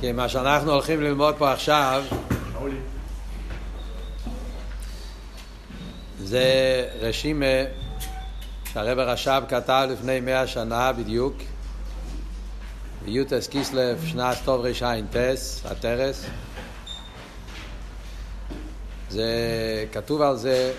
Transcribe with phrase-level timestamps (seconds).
[0.00, 2.04] כי מה שאנחנו הולכים ללמוד פה עכשיו
[6.20, 7.46] זה רשימה
[8.72, 11.34] שהרב רש"ב כתב לפני מאה שנה בדיוק
[13.04, 16.24] ביוטס קיסלב שנת טוב רע"טס, הטרס.
[19.10, 19.26] זה
[19.92, 20.72] כתוב על זה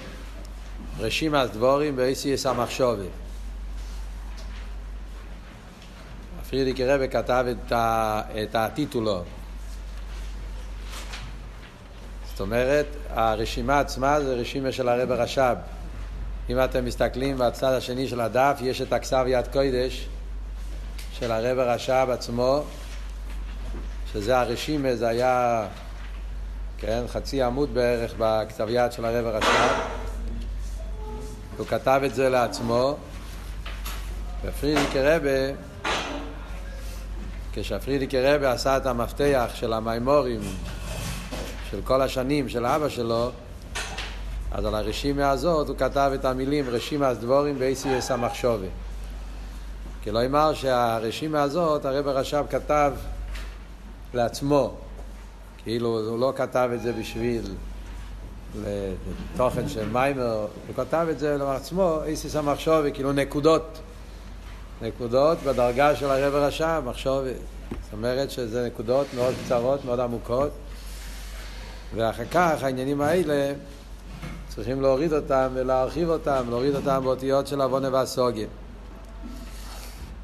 [0.99, 3.30] רשימת דבורים באיסיס המחשובת
[6.51, 9.23] פרידיקי רבי כתב את, ה, את הטיטולו.
[12.31, 15.55] זאת אומרת, הרשימה עצמה זה רשימה של הרבי רש"ב.
[16.49, 20.07] אם אתם מסתכלים בצד השני של הדף, יש את הכסב יד קוידש
[21.13, 22.63] של הרבי רש"ב עצמו,
[24.13, 25.67] שזה הרשימה, זה היה,
[26.77, 29.71] כן, חצי עמוד בערך בכתב יד של הרבי רש"ב.
[31.57, 32.97] הוא כתב את זה לעצמו,
[34.43, 35.53] ופרידיקי רבי
[37.53, 40.39] כשהפרידיקי רבי עשה את המפתח של המימורים
[41.71, 43.31] של כל השנים של אבא שלו,
[44.51, 48.67] אז על הרשימה הזאת הוא כתב את המילים רשימה דבורים באיסיוס המחשובה.
[50.03, 52.93] כי לא אמר שהרשימה הזאת הרב רש"ב כתב
[54.13, 54.73] לעצמו,
[55.63, 57.41] כאילו הוא לא כתב את זה בשביל
[59.35, 63.79] לתוכן של מיימר, הוא כתב את זה לעצמו, איסיס המחשובה, כאילו נקודות.
[64.81, 67.23] נקודות בדרגה של הרב רש"ב, מחשוב,
[67.83, 70.51] זאת אומרת שזה נקודות מאוד קצרות, מאוד עמוקות,
[71.95, 73.53] ואחר כך העניינים האלה
[74.47, 78.47] צריכים להוריד אותם ולהרחיב אותם, להוריד אותם באותיות של עוונה והסוגיה.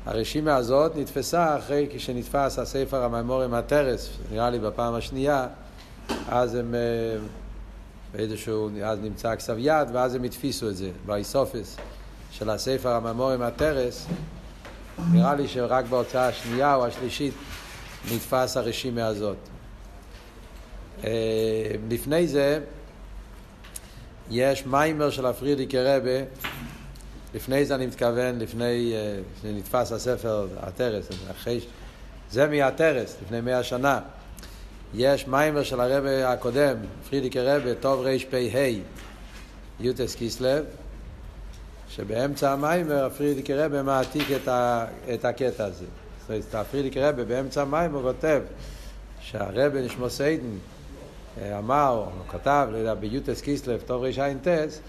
[0.05, 5.47] הרשימה הזאת נתפסה אחרי כשנתפס הספר המימורים הטרס, נראה לי בפעם השנייה,
[6.30, 6.80] אז הם אה,
[8.11, 11.78] באיזשהו, אז נמצא כסף יד, ואז הם התפיסו את זה, באיסופס
[12.31, 14.08] של הספר המימורים הטרס,
[15.12, 17.34] נראה לי שרק בהוצאה השנייה או השלישית
[18.13, 19.38] נתפס הרשימה הזאת.
[21.03, 22.59] אה, לפני זה
[24.31, 26.25] יש מיימר של הפרידיקי רבה,
[27.35, 31.59] לפני זה אני מתכוון, לפני אה, שנתפס הספר הטרס, אחרי,
[32.31, 34.00] זה מעת"ר, לפני מאה שנה.
[34.94, 36.75] יש מאמר של הרבי הקודם,
[37.09, 38.38] פרידיקער רבי, תרפ"ה,
[39.80, 40.66] י"ט כסלו,
[41.90, 45.86] שבאמצע המאמר הפרידיקער רבי מעתיק את, ה, את הקטע הזה.
[46.20, 48.42] זאת אומרת, הפרידיקער רבי באמצע המאמר כותב
[49.22, 50.58] שהרבי נשמתו עדן
[51.42, 54.81] אה, אמר, או כתב, לא יודע, בי"ט כסלו, עת"ר,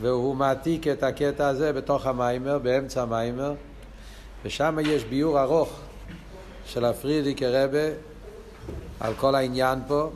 [0.00, 3.54] והוא מעתיק את הקטע הזה בתוך המאמר, באמצע המאמר,
[4.44, 5.80] ושם יש ביור ארוך
[6.66, 7.88] של הפרידיקי רבה
[9.00, 10.10] על כל העניין פה,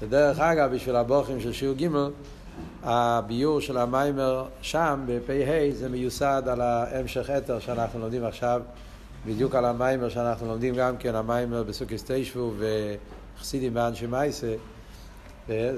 [0.00, 1.88] שדרך אגב, בשביל הבוכים של שיעור ג'
[2.84, 8.62] הביור של המיימר שם, בפ"ה, זה מיוסד על ההמשך אתר שאנחנו לומדים עכשיו,
[9.26, 12.52] בדיוק על המיימר שאנחנו לומדים גם כן, המיימר בסוכס תשבו
[13.38, 14.54] וחסידים באנשי מייסה,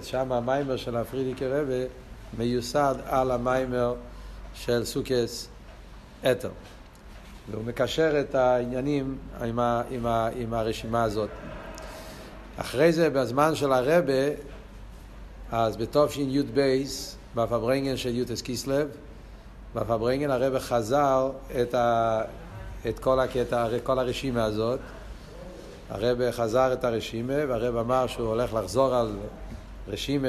[0.03, 1.85] שם המיימר של הפרידיקי רבה
[2.39, 3.95] מיוסד על המיימר
[4.55, 5.49] של סוכס
[6.31, 6.51] אתר.
[7.51, 11.31] והוא מקשר את העניינים עם, ה, עם, ה, עם הרשימה הזאת.
[12.57, 14.13] אחרי זה, בזמן של הרבי,
[15.53, 18.89] אז בתשי"ב, בפארברענגען של י"ט כסלו,
[19.75, 21.31] בפארברענגען הרבי חזר
[21.63, 22.23] את, ה,
[22.89, 24.81] את כל הקטע, כל הרשימה הזאת.
[25.91, 29.17] הרבי חזר את הרשימה, והרבי אמר שהוא הולך לחזור על
[29.89, 30.29] רשימה,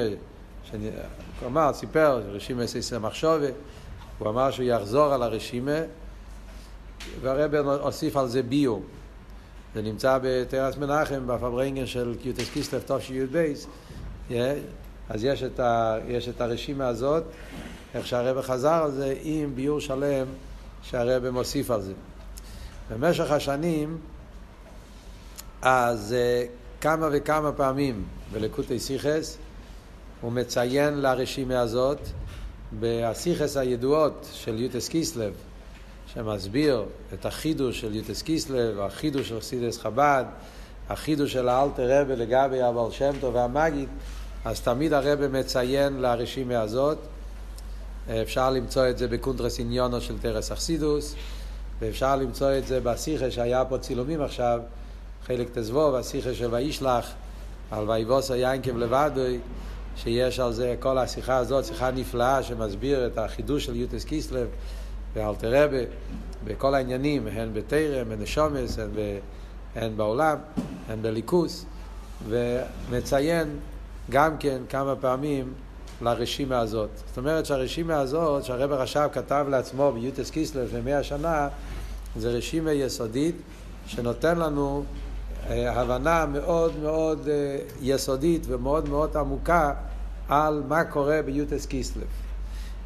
[0.63, 0.89] שאני,
[1.39, 3.47] הוא אמר, סיפר, רשימה אותיות המחשבה,
[4.19, 5.79] הוא אמר שהוא יחזור על הרשימה,
[7.21, 8.77] והרבי הוסיף על זה ביאור.
[9.75, 13.67] זה נמצא בתורת מנחם, בפארברענגען של י"ט כסלו, תשי"ב.
[15.09, 17.23] אז יש את, ה, יש את הרשימה הזאת,
[17.95, 20.27] איך שהרבי חזר על זה, עם ביאור שלם
[20.81, 21.93] שהרבי מוסיף על זה.
[22.91, 23.97] במשך השנים,
[25.61, 26.45] אז אה,
[26.81, 28.03] כמה וכמה פעמים
[28.33, 29.37] בלקוטי סיכס,
[30.21, 31.99] הוא מציין לרשימה הזאת
[32.79, 35.33] בשיחות הידועות של י"ט כסלו,
[36.13, 40.25] שמסביר את החידוש של י"ט כסלו, החידוש של חסידות חב"ד,
[40.89, 43.89] החידוש של האלטער רבי לגבי הבעל שם טוב והמגיד,
[44.47, 46.97] אז תמיד הרבי מציין לרשימה הזאת.
[48.21, 51.15] אפשר למצוא את זה בקונטרס עניינה של תורת החסידות,
[51.79, 54.59] ואפשר למצוא את זה בשיחה שהיה פה צילומים עכשיו,
[55.25, 57.13] חלק תזבוב, השיחה של וישלח,
[57.71, 59.39] על ויבוס היינקב לבדוי,
[59.95, 64.47] שיש על זה, כל השיחה הזאת, שיחה נפלאה שמסביר את החידוש של יוטס קיסלב
[65.13, 65.83] ואלתר רבה,
[66.43, 69.19] בכל העניינים, הן בתרם, הן בשומס, הן, ב,
[69.75, 70.37] הן בעולם,
[70.89, 71.65] הן בליכוס,
[72.27, 73.59] ומציין
[74.09, 75.53] גם כן כמה פעמים
[76.01, 76.89] לרשימה הזאת.
[77.07, 81.47] זאת אומרת שהרשימה הזאת, שהרב רש"ב כתב לעצמו ביוטס קיסלר לפני מאה שנה,
[82.15, 83.35] זה רשימה יסודית
[83.87, 84.83] שנותן לנו
[85.49, 89.73] אה, הבנה מאוד מאוד אה, יסודית ומאוד מאוד עמוקה
[90.29, 92.07] על מה קורה ביוטס קיסלב.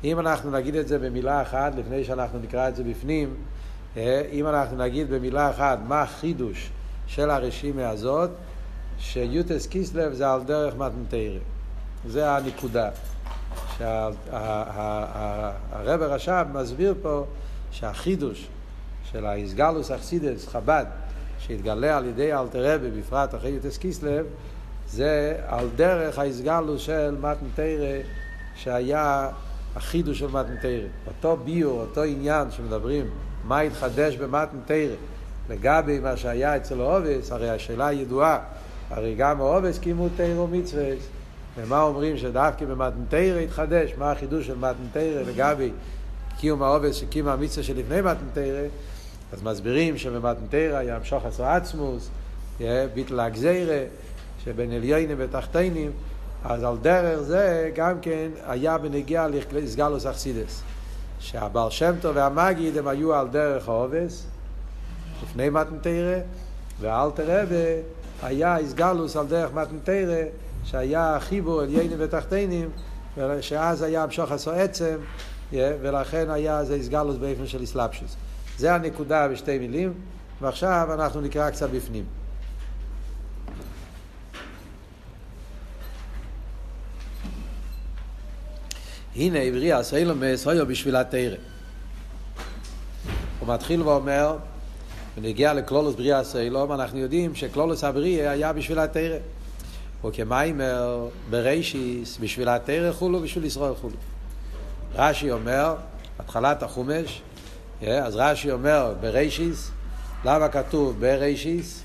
[0.04, 3.36] אם אנחנו נגיד את זה במילה אחת, לפני שאנחנו נקרא את זה בפנים,
[3.98, 6.70] אה, אם אנחנו נגיד במילה אחת מה החידוש
[7.08, 8.30] של הרשימה הזאת,
[9.02, 11.40] שיוטס קיסלב זה על דרך מתנתרא.
[12.08, 12.90] זה הנקודה.
[13.78, 14.82] שהרב
[16.02, 17.26] הרש"ב מסביר פה
[17.72, 18.48] שהחידוש
[19.12, 20.86] של האיסגלוס אכסידס, חב"ד,
[21.40, 24.26] שהתגלה על ידי אלתר רבי, בפרט אחרי יוטס קיסלב,
[24.88, 28.00] זה על דרך האיסגלוס של מתנתרא
[28.56, 29.30] שהיה
[29.76, 30.88] החידוש של מתנתרא.
[31.08, 33.10] אותו ביור, אותו עניין שמדברים,
[33.44, 34.96] מה התחדש במתנתרא
[35.50, 38.40] לגבי מה שהיה אצל האובס, הרי השאלה ידועה,
[38.92, 40.90] הרי גם האובס קימו תרא ומצווה.
[41.58, 45.72] ומה אומרים שדווקא במתנתרא התחדש, מה החידוש של מתנתרא לגבי
[46.40, 48.68] קיום העובס שקיום המצווה שלפני מתנתרא,
[49.34, 52.10] אז מסבירים שבמתנתרא היה המשוך עשו עצמוס,
[52.94, 53.84] ביטל הגזירה,
[54.44, 55.92] שבין עליינים ותחתינים,
[56.46, 60.64] אז על דרך זה גם כן היה בנגיע לסגלוס אכסידס.
[61.20, 64.26] שהבעל שם טוב והמגיד הם היו על דרך העובס,
[65.24, 66.20] לפני מתנתרא,
[66.80, 70.24] ואלתר רבה היה איסגלוס על דרך מתנתרא
[70.66, 72.70] שהיה חיבור עליינים ותחתינים,
[73.42, 74.98] שאז היה המשוך עשו עצם,
[75.54, 78.16] ולכן היה זה איסגלוס באופן של איסלאפשוס.
[78.58, 79.94] זה הנקודה בשתי מילים,
[80.42, 82.04] ועכשיו אנחנו נקרא קצת בפנים.
[89.16, 91.36] הנה עברי עשה אילומס היו בשביל התרא.
[93.40, 94.38] הוא מתחיל ואומר,
[95.18, 99.18] ונגיע לכללות בריאת העולם, אנחנו יודעים שכללות הבריאה היה בשביל התורה.
[100.06, 103.96] וכמאמר בראשית, בשביל התורה כולו, בשביל ישראל כולו.
[104.96, 105.76] רש"י אומר,
[106.20, 107.22] התחלת החומש,
[107.88, 109.72] אז רש"י אומר בראשית,
[110.26, 111.84] למה כתוב בראשית?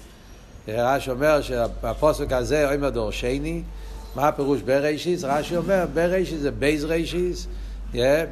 [0.68, 3.62] רש"י אומר שהפסוק הזה אומר דרשני,
[4.14, 5.24] מה הפירוש בראשית?
[5.24, 7.46] רש"י אומר בראשית זה ב' ראשית,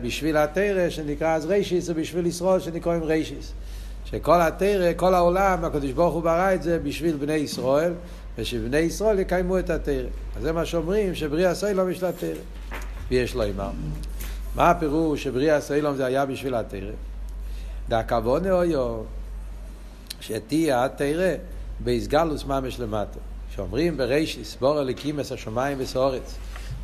[0.02, 3.52] בשביל התרא שנקרא אז רישיס זה בשביל ישראל שנקראים רישיס.
[4.14, 7.92] שכל התרא, כל העולם, הקדוש ברוך הוא ברא את זה בשביל בני ישראל,
[8.38, 10.08] ושבני ישראל יקיימו את התרא.
[10.36, 12.28] אז זה מה שאומרים, שבריאה סיילום יש לה תרא.
[13.08, 13.70] ויש לו אימר.
[14.54, 16.90] מה הפירוש שבריאה סיילום זה היה בשביל התרא?
[17.88, 18.96] דהכבוד נאויו,
[20.20, 21.34] שתהיה התרא
[21.80, 23.18] באיסגלוס ממש למטה.
[23.54, 26.34] שאומרים ברישיס, בור אליקים אס השמיים וסורץ.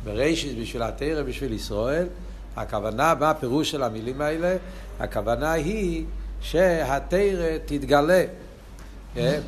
[0.03, 2.07] ברישיס בשביל התרא, בשביל ישראל,
[2.55, 4.55] הכוונה, מה הפירוש של המילים האלה?
[4.99, 6.05] הכוונה היא
[6.41, 8.23] שהתרא תתגלה.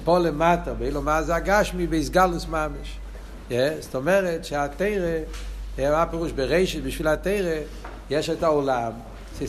[0.03, 2.97] פה למטה, באילו מה זה הגשמי, באיסגלוס ממש.
[3.79, 5.19] זאת אומרת שהתרא,
[5.77, 7.55] מה הפירוש בראשית בשביל התרא,
[8.09, 8.91] יש את העולם.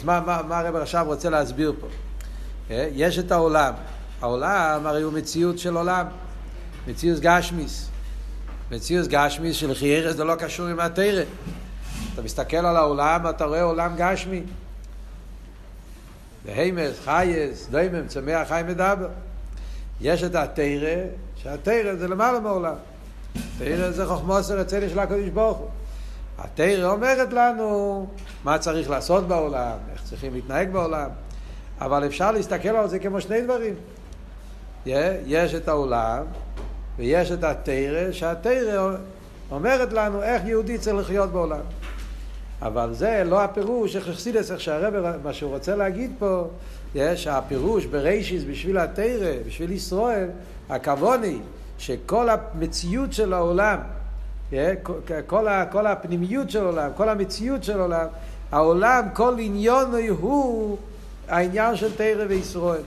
[0.05, 1.87] מה, מה, מה הרב עכשיו רוצה להסביר פה?
[2.70, 3.73] יש את העולם.
[4.20, 6.06] העולם הרי הוא מציאות של עולם.
[6.87, 7.88] מציאות גשמיס.
[8.70, 11.23] מציאות גשמיס של חיירס זה לא קשור עם התרא.
[12.14, 14.43] אתה מסתכל על העולם, אתה רואה עולם גשמי.
[16.44, 19.08] בהימס, חייס, דוימם, צמח, חי מדבר.
[20.00, 20.96] יש את התרא,
[21.37, 22.75] שהתרא זה למעלה מעולם.
[23.58, 25.69] תרא זה חוכמוסר אצלי של הקדוש ברוך הוא.
[26.38, 28.06] התרא אומרת לנו
[28.44, 31.09] מה צריך לעשות בעולם, איך צריכים להתנהג בעולם,
[31.80, 33.75] אבל אפשר להסתכל על זה כמו שני דברים.
[35.26, 36.25] יש את העולם
[36.97, 38.97] ויש את התרא, שהתרא
[39.50, 41.61] אומרת לנו איך יהודי צריך לחיות בעולם.
[42.62, 46.49] אבל זה לא הפירוש, איך חסידס, איך שהרבר, מה שהוא רוצה להגיד פה,
[46.94, 50.28] יש הפירוש ברישיס בשביל התרא, בשביל ישראל,
[50.70, 51.38] הכבוני,
[51.78, 53.78] שכל המציאות של העולם,
[54.82, 58.06] כל, כל הפנימיות של העולם, כל המציאות של העולם,
[58.52, 60.78] העולם, כל עניון הוא
[61.28, 62.82] העניין של תרא וישראל.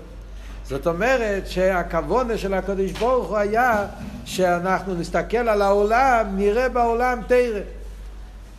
[0.65, 3.85] זאת אומרת שהכוונה של הקדוש ברוך הוא היה
[4.25, 7.59] שאנחנו נסתכל על העולם, נראה בעולם תרא.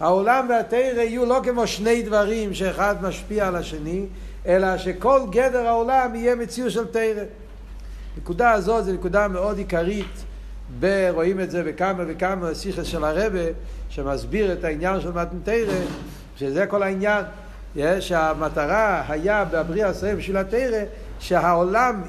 [0.00, 4.06] העולם והתרא יהיו לא כמו שני דברים שאחד משפיע על השני,
[4.46, 7.22] אלא שכל גדר העולם יהיה מציאות של תרא.
[8.16, 10.24] הנקודה הזאת זו נקודה מאוד עיקרית,
[11.10, 13.38] רואים את זה בכמה וכמה שיחס של הרבה,
[13.88, 15.74] שמסביר את העניין של מתן תרא,
[16.36, 17.24] שזה כל העניין,
[18.00, 20.84] שהמטרה היה בבריאה ישראל בשביל התרא,
[21.20, 22.02] שהעולם.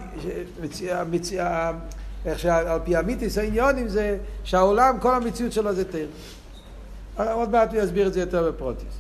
[2.25, 6.01] איך שעל פי המיתיס העניונים זה שהעולם, כל המציאות שלו זה תרא.
[7.19, 8.93] עוד מעט הוא יסביר את זה יותר בפרוטיס.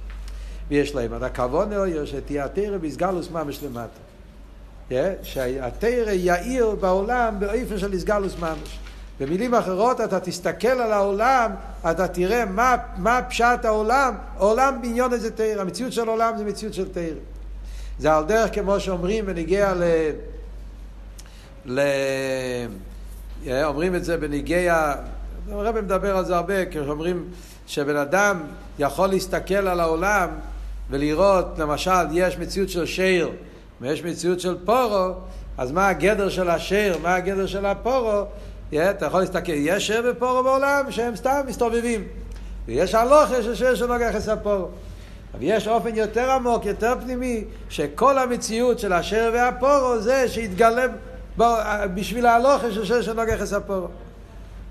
[0.69, 1.13] ויש להם.
[1.13, 3.99] אז הכוון הוא שתהיה התרא באסגלוס ממש למטה.
[5.23, 8.79] שהתרא יאיר בעולם באופן של איסגלוס ממש.
[9.19, 11.51] במילים אחרות, אתה תסתכל על העולם,
[11.91, 16.73] אתה תראה מה, מה פשט העולם, העולם בעניון איזה תרא, המציאות של העולם זה מציאות
[16.73, 17.03] של תרא.
[17.99, 19.83] זה על דרך כמו שאומרים בניגיע ל...
[21.65, 21.79] ל...
[23.63, 24.93] אומרים את זה בניגיע,
[25.51, 27.27] הרב מדבר על זה הרבה, כשאומרים
[27.69, 28.41] שבן אדם
[28.79, 30.29] יכול להסתכל על העולם
[30.89, 33.29] ולראות, למשל, יש מציאות של שיר
[33.81, 35.11] ויש מציאות של פורו,
[35.57, 38.23] אז מה הגדר של השיר, מה הגדר של הפורו?
[38.73, 42.03] אתה יכול להסתכל, יש שיר ופורו בעולם שהם סתם מסתובבים.
[42.65, 44.67] ויש הלוכה של שיר שנוגח את הפורו.
[45.33, 50.89] אבל יש אופן יותר עמוק, יותר פנימי, שכל המציאות של השיר והפורו זה שהתגלם
[51.93, 53.87] בשביל ההלוכה של שיר שנוגח את הפורו.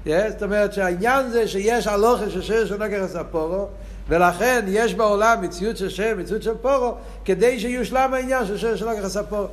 [0.09, 3.69] זאת אומרת שהעניין זה שיש הלוכה של שיר שנוגח את הפורו,
[4.09, 8.93] ולכן יש בעולם מציאות של שם, מציאות של פורו, כדי שיושלם העניין של שם שלא
[9.03, 9.49] ככה פורו.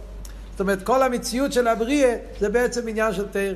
[0.51, 3.53] זאת אומרת, כל המציאות של הבריאה זה בעצם עניין של תאר.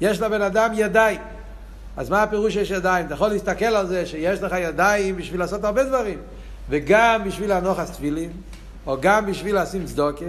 [0.00, 1.20] יש לבן אדם ידיים.
[1.96, 3.06] אז מה הפירוש שיש ידיים?
[3.06, 6.18] אתה יכול להסתכל על זה שיש לך ידיים בשביל לעשות הרבה דברים.
[6.70, 8.32] וגם בשביל להנוח תפילין,
[8.86, 10.24] או גם בשביל לשים צדוקה,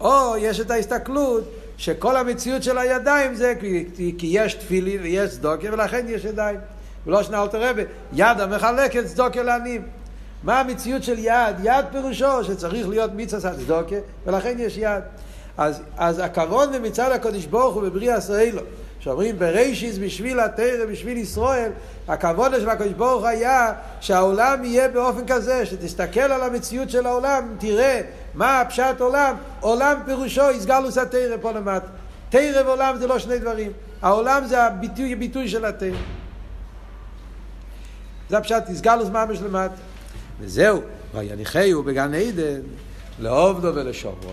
[0.00, 1.44] או יש את ההסתכלות
[1.80, 3.84] שכל המציאות של הידיים זה כי,
[4.18, 6.60] כי יש תפילין ויש צדוקה ולכן יש ידיים.
[7.06, 7.82] ולא שנה אלתר רבי,
[8.12, 9.82] יד המחלקת צדוקה לעניים.
[10.42, 11.56] מה המציאות של יד?
[11.62, 13.96] יד פירושו שצריך להיות מיצס הצדוקה,
[14.26, 15.02] ולכן יש יד.
[15.58, 18.62] אז, אז הכבוד מצד הקדוש ברוך הוא בבריאה ישראלו,
[19.00, 21.70] שאומרים בראשיס בשביל התרא, בשביל ישראל,
[22.08, 28.00] הכבוד של הקדוש ברוך היה שהעולם יהיה באופן כזה, שתסתכל על המציאות של העולם, תראה
[28.34, 31.86] מה הפשט עולם, עולם פירושו יסגלוס התרא פה למטה.
[32.28, 35.96] תרא ועולם זה לא שני דברים, העולם זה הביטוי, הביטוי של התרא.
[38.30, 39.74] זה הפשט, תסגלוס ממש למטה.
[40.40, 40.80] וזהו,
[41.14, 42.60] ויניחהו בגן עדן
[43.18, 44.30] לעובדו ולשומרו.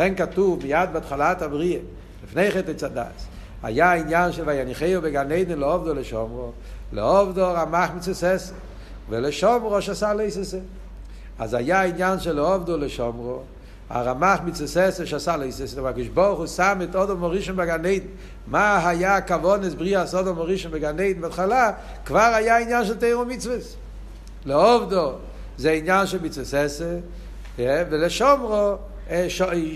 [0.00, 1.80] לכן כתוב מיד בהתחלת הבריאה,
[2.24, 3.26] לפני חטא צדס,
[3.62, 6.52] היה העניין של ויניחהו בגן עדן לעובדו ולשומרו,
[6.92, 8.52] לעובדו רמח מצסס,
[9.08, 10.58] ולשומרו שעשה ליססה.
[11.38, 13.42] אז היה העניין של לעובדו ולשומרו,
[13.90, 18.06] הרמ"ח מצססה שעשה ליססה, והקדוש ברוך הוא שם את אודו מורישם בגן עדן.
[18.46, 21.72] מה היה הכוונס בריאה סודו מורישם בגן עדן בהתחלה?
[22.04, 23.76] כבר היה עניין של תירו מצווס.
[24.44, 25.12] לעובדו
[25.58, 26.96] זה עניין של מצססה,
[27.58, 28.76] אה, ולשומרו,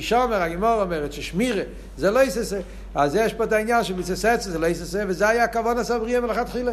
[0.00, 1.62] שומר, הגימור אומרת ששמירה,
[1.96, 2.60] זה לא יססה.
[2.94, 6.72] אז יש פה את העניין של מצססה, זה לא יססה, וזה היה הכוונס הבריאה מלכתחילה.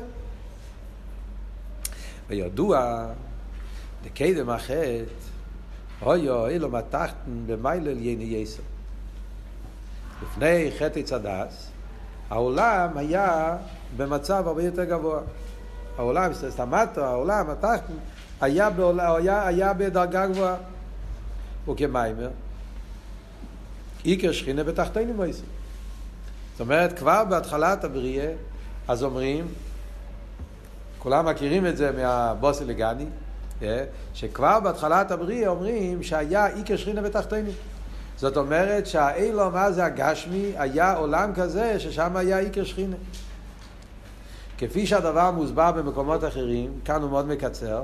[2.27, 3.05] וידוע,
[4.05, 5.03] לקדם החטא,
[6.01, 8.61] אוי אוי לא מתחתן במיילל יני יסר.
[10.23, 11.71] לפני חטא צדס,
[12.29, 13.57] העולם היה
[13.97, 15.19] במצב הרבה יותר גבוה.
[15.97, 17.93] העולם, סטמטו, העולם, התחתן,
[18.41, 20.55] היה, בעולה, היה, היה בדרגה גבוהה.
[21.67, 22.29] וכמיימר,
[24.05, 25.43] איקר שכינה בתחתינו מויסר.
[26.51, 28.31] זאת אומרת, כבר בהתחלת הבריאה,
[28.88, 29.48] אז אומרים,
[31.00, 33.05] כולם מכירים את זה מהבוסי לגני,
[33.62, 37.51] אה, שכבר בהתחלת הבריאה אומרים שהיה איקר שכינה בתחתינו.
[38.17, 42.96] זאת אומרת שהאילו, מה זה הגשמי, היה עולם כזה ששם היה איקר שכינה.
[44.58, 47.84] כפי שהדבר מוסבר במקומות אחרים, כאן הוא מאוד מקצר,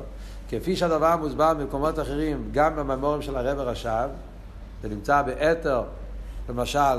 [0.49, 4.09] כפי שהדבר מוסבר במקומות אחרים, גם בממורים של הרב הרש"ב,
[4.81, 5.83] זה נמצא באתר,
[6.49, 6.97] למשל,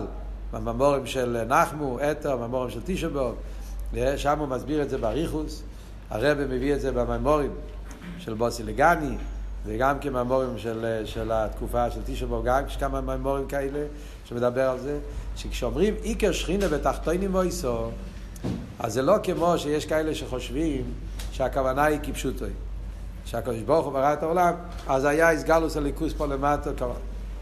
[0.52, 3.34] בממורים של נחמו, אתר, בממורים של תשבורג,
[4.16, 5.62] שם הוא מסביר את זה באריכוס,
[6.10, 7.50] הרב מביא את זה בממורים
[8.18, 9.16] של בוסי לגני,
[9.66, 13.86] וגם כממורים של, של התקופה של תשבורג, גם יש כמה ממורים כאלה
[14.24, 14.98] שמדבר על זה,
[15.36, 17.90] שכשאומרים איקר שכינה בתחתונים מויסו,
[18.78, 20.84] אז זה לא כמו שיש כאלה שחושבים
[21.32, 22.50] שהכוונה היא כפשוטוי.
[23.24, 24.54] שהקדוש ברוך הוא ברא את העולם,
[24.86, 26.70] אז היה איסגלוס הליכוס פה למטה,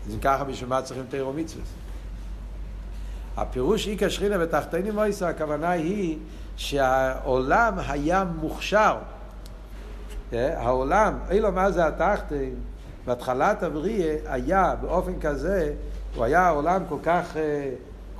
[0.08, 1.64] אז אם ככה בשביל מה צריכים תירו מצווה.
[3.36, 6.18] הפירוש איקה שכינה בתחתינים מויסה, הכוונה היא
[6.56, 8.96] שהעולם היה מוכשר.
[10.32, 12.54] אה, העולם, אילו מה זה התחתים,
[13.06, 15.72] בהתחלת הבריאה היה באופן כזה,
[16.14, 17.70] הוא היה עולם כל כך, אה,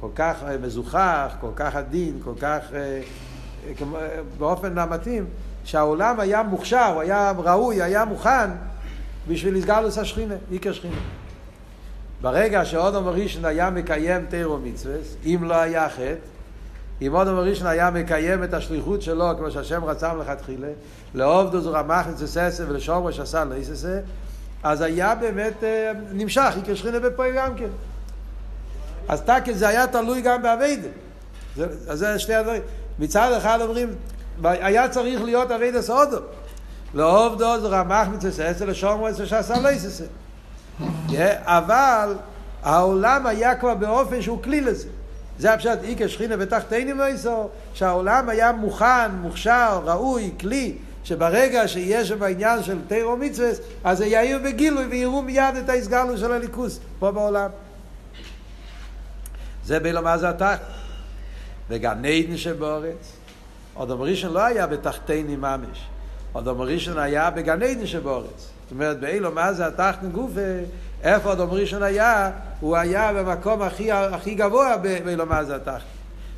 [0.00, 2.60] כל כך אה, מזוכח, כל כך עדין, כל כך,
[4.38, 5.24] באופן המתאים,
[5.64, 8.50] שהעולם היה מוכשר, הוא היה ראוי, היה מוכן
[9.28, 10.96] בשביל לסגלוס השכינה, איקר שכינה.
[12.20, 16.14] ברגע שאודום הראשון היה מקיים תירו מצווה, אם לא היה חטא,
[17.02, 20.68] אם אודום הראשון היה מקיים את השליחות שלו כמו שהשם רצה מלכתחילה,
[21.14, 23.98] לעובדו זו רמח לצססה ולשומרו שעשה לאיססה,
[24.62, 27.68] אז היה באמת אה, נמשך, איקר שכינה בפועל גם כן.
[29.08, 30.88] אז תקל זה היה תלוי גם באביידה.
[31.88, 32.62] אז זה שני הדברים.
[32.98, 33.88] מצד אחד אומרים,
[34.44, 36.18] היה צריך להיות אבי דסודו.
[36.94, 40.04] לעובדו זה רמח מצססה לשומרו אצל שעשה יססה.
[41.44, 42.14] אבל
[42.62, 44.88] העולם היה כבר באופן שהוא כלי לזה.
[45.38, 52.22] זה הפשט איקר שכינה ותחתני ואיסור, שהעולם היה מוכן, מוכשר, ראוי, כלי, שברגע שיש שם
[52.22, 53.48] העניין של תירו מצווה,
[53.84, 57.50] אז זה יאיר בגילוי ויראו מיד את ההסגרנו של הליכוס פה בעולם.
[59.64, 60.60] זה בלומר זה התחת.
[61.68, 63.12] וגן עדן שבאורץ,
[63.76, 65.86] אדם ראשון לא היה בתחתני ממש,
[66.34, 68.55] אדם ראשון היה בגן עדן שבאורץ.
[68.66, 70.40] זאת אומרת, באילו מה זה התחת גופה,
[71.02, 72.30] איפה אדם ראשון היה,
[72.60, 75.86] הוא היה במקום הכי, הכי גבוה באילו מה זה התחת.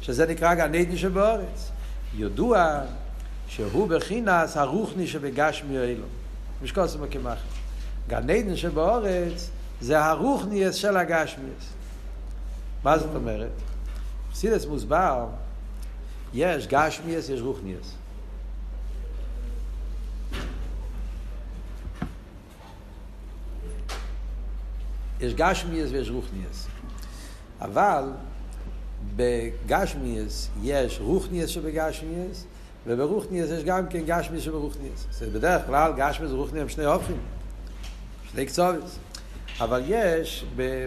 [0.00, 1.70] שזה נקרא גן עדן שבאורץ.
[2.16, 2.80] ידוע
[3.48, 6.04] שהוא בחינס הרוחני שבגשמי אילו.
[6.62, 7.34] משקוסם כמחר.
[8.08, 11.72] גן עדן שבאורץ זה הרוחניאס של הגשמיאס.
[12.84, 13.50] מה זאת אומרת?
[14.32, 15.26] חסידס מוסבר,
[16.34, 17.94] יש גשמיאס, יש רוחניאס.
[25.20, 26.66] יש גשמיאס ויש רוחניאס.
[27.60, 28.04] אבל
[29.16, 32.44] בגשמיאס יש רוחניאס שבגשמיאס,
[32.86, 35.06] וברוחניאס יש גם כן גשמיאס שברוחניאס.
[35.10, 37.18] זה בדרך כלל גשמיאס ורוחניאס הם שני הופכים,
[38.32, 38.98] שני קצובס.
[39.60, 40.44] אבל יש,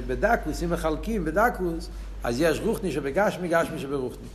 [0.08, 1.90] בדקוס, אם מחלקים בדקוס,
[2.24, 4.28] אז יש רוחני שבגשמי, גשמי שברוחני.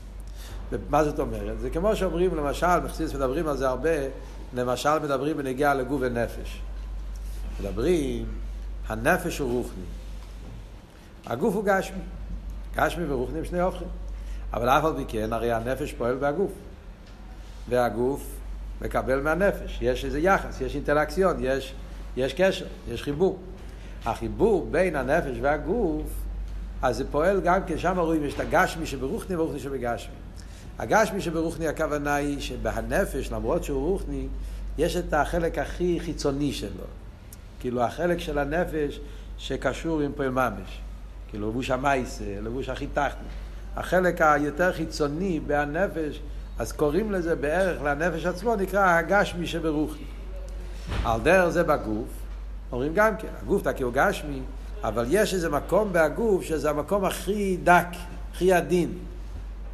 [0.90, 1.60] מה זאת אומרת?
[1.60, 3.90] זה כמו שאומרים, למשל, בחסידס מדברים על זה הרבה,
[4.54, 6.60] למשל מדברים בנגיעה לגוף ונפש.
[7.60, 8.26] מדברים,
[8.88, 9.84] הנפש הוא רוחני.
[11.26, 12.02] הגוף הוא גשמי.
[12.76, 13.88] גשמי ורוחני הם שני הופכים.
[14.52, 16.52] אבל אף על פי כן, הרי הנפש פועל בהגוף.
[17.68, 18.22] והגוף
[18.80, 19.78] מקבל מהנפש.
[19.80, 21.74] יש איזה יחס, יש אינטראקציון, יש,
[22.16, 23.38] יש קשר, יש חיבור.
[24.04, 26.06] החיבור בין הנפש והגוף,
[26.82, 30.14] אז זה פועל גם כן, שם רואים יש את הגשמי שברוחני ורוחני שבגשמי.
[30.78, 34.28] הגשמי שברוחני הכוונה היא שבהנפש, למרות שהוא רוחני,
[34.78, 36.84] יש את החלק הכי חיצוני שלו.
[37.66, 39.00] כאילו החלק של הנפש
[39.38, 40.80] שקשור עם פועל ממש.
[41.30, 43.28] כאילו לבוש המייסה, לבוש הכי תחתני.
[43.76, 46.20] החלק היותר חיצוני בהנפש,
[46.58, 50.04] אז קוראים לזה בערך לנפש עצמו, נקרא הגשמי שברוחני.
[51.04, 52.08] על דרך זה בגוף,
[52.72, 54.40] אומרים גם כן, הגוף תקי הוא גשמי,
[54.82, 57.88] אבל יש איזה מקום בהגוף שזה המקום הכי דק,
[58.32, 58.92] הכי עדין.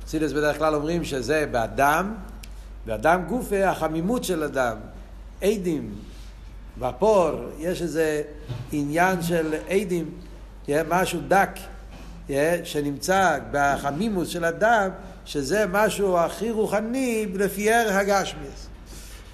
[0.05, 2.15] חסידס בדרך כלל אומרים שזה באדם,
[2.87, 4.77] באדם גוף החמימות של אדם,
[5.43, 5.95] עדים,
[6.79, 8.23] ופור, יש איזה
[8.73, 10.11] עניין של עדים,
[10.89, 11.51] משהו דק,
[12.65, 14.89] שנמצא בחמימות של אדם,
[15.25, 18.69] שזה משהו הכי רוחני לפי ערך הגשמיס.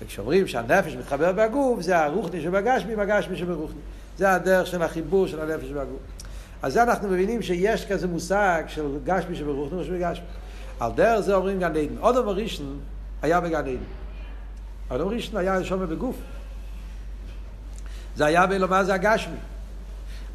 [0.02, 3.80] וכשאומרים שהנפש מתחבר בגוף, זה הרוחני שבגשמי עם הגשמי שברוחני.
[4.18, 6.00] זה הדרך של החיבור של הנפש בגוף.
[6.62, 10.26] אז זה אנחנו מבינים שיש כזה מושג של גשמי שברוחני ושבגשמי.
[10.80, 11.98] על דרך זה אומרים גן עדן.
[12.00, 12.78] אודם הראשון
[13.22, 13.76] היה בגן עדן.
[14.90, 16.16] אודם הראשון היה שומר בגוף.
[18.18, 19.36] זה היה בלומר זה הגשמי.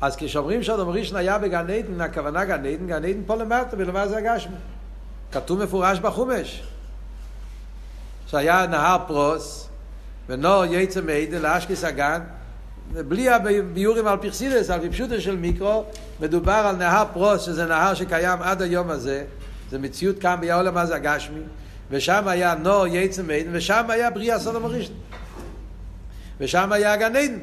[0.02, 4.08] אז כשאומרים שאודם הראשון היה בגן עדן, הכוונה גן עדן, גן עדן פה למטה בלומר
[4.08, 4.56] זה הגשמי.
[5.32, 6.64] כתוב מפורש בחומש.
[8.28, 9.70] שהיה נהר פרוס,
[10.30, 12.22] ונור יצא מעדן לאשקס הגן,
[12.92, 15.86] בלי הביורים על פרסידס, על פשוטו של מיקרו,
[16.20, 19.24] מדובר על נהר פרוס, שזה נהר שקיים עד היום הזה,
[19.72, 21.42] זה מציאות כאן בעולם הזה הגשמי,
[21.90, 24.96] ושם היה נור יצא מעדן, ושם היה בריאה סודום הראשון.
[26.40, 27.40] ושם היה גן עדן.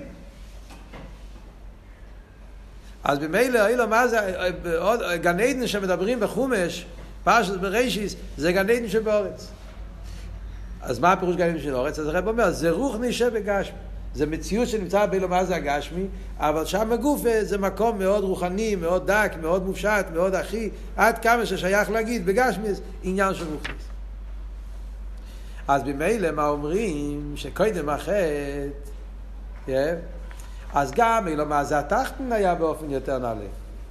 [3.05, 4.19] אז במילא, אילו מה זה,
[5.23, 6.87] גן עדן שמדברים בחומש,
[7.25, 9.51] פרשת בראשיס, זה גן עדן שבאורץ.
[10.83, 11.99] אז מה הפירוש גן עדן של אורץ?
[11.99, 13.77] אז הרב אומר, זה רוח נשב בגשמי.
[14.15, 16.07] זה מציאות שנמצא באילו מה זה הגשמי,
[16.39, 21.47] אבל שם הגוף זה מקום מאוד רוחני, מאוד דק, מאוד מופשט, מאוד הכי, עד כמה
[21.47, 22.69] ששייך להגיד בגשמי
[23.03, 23.83] עניין של רוחניס.
[25.69, 27.33] אז במילא מה אומרים?
[27.37, 29.73] שקודם החטא,
[30.75, 33.47] אז גם אילו מה זה התחתן היה באופן יותר נעלה.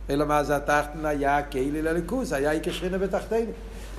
[0.09, 3.51] אילו מה זה התחתן היה כאילו לליכוס, היה איקר שכינה בתחתנו.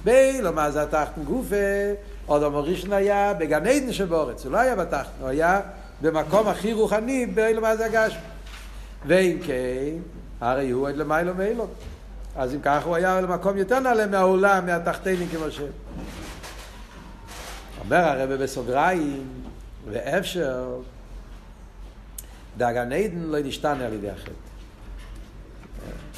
[0.05, 1.57] באילו מה זה התחתן גופה,
[2.27, 5.61] עוד אמר ראשון היה בגן עדן שבאורץ, הוא לא היה בתחתן, הוא היה
[6.01, 8.19] במקום הכי רוחני באילו מה זה הגשם.
[9.07, 9.97] ואם כן,
[10.41, 11.67] הרי הוא עד למיילו מאילו.
[12.37, 15.61] אז אם ככה הוא היה למקום יותר נעלה מהעולם, מהתחתנים כמו ש...
[17.81, 19.25] אומר הרב בסוגריים,
[19.91, 20.77] ואפשר,
[22.57, 24.31] דאגן עדן לא נשתנה על ידי החטא.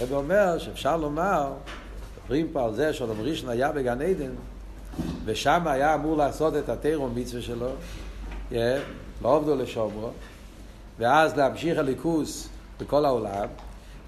[0.00, 1.52] הרב אומר שאפשר לומר,
[2.22, 4.30] מדברים פה על זה שאדם ראשון היה בגן עדן,
[5.24, 7.68] ושם היה אמור לעשות את התירו מצווה שלו,
[9.22, 10.10] לא לשומרו,
[10.98, 12.48] ואז להמשיך הליכוס
[12.80, 13.46] בכל העולם.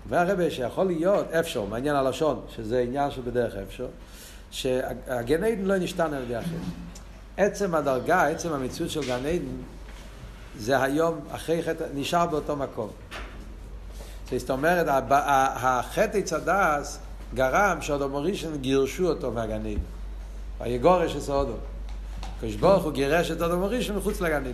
[0.09, 3.87] והרבה שיכול להיות אפשר, מעניין הלשון, שזה עניין שבדרך אפשר,
[4.51, 6.57] שהגן עדן לא נשתן על ידי אחר.
[7.37, 9.57] עצם הדרגה, עצם המציאות של גן עדן,
[10.59, 12.89] זה היום, אחרי חטא, נשאר באותו מקום.
[14.37, 16.99] זאת אומרת, החטא עץ הדס
[17.35, 19.63] גרם שאדום הראשון גירשו אותו עדן.
[20.61, 21.53] ויגורש את סודו.
[22.37, 24.51] הקדוש ברוך הוא גירש את אדום הראשון מחוץ עדן.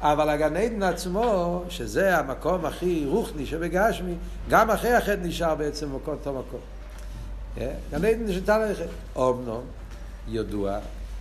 [0.00, 4.14] אבל הגן עדן עצמו, שזה המקום הכי רוחני שבגשמי,
[4.48, 6.60] גם אחרי החטא נשאר בעצם אותו מקום.
[7.58, 7.72] אה?
[7.90, 8.88] גן עדן שניתן ללכת.
[9.16, 9.62] אומנום,
[10.28, 10.78] ידוע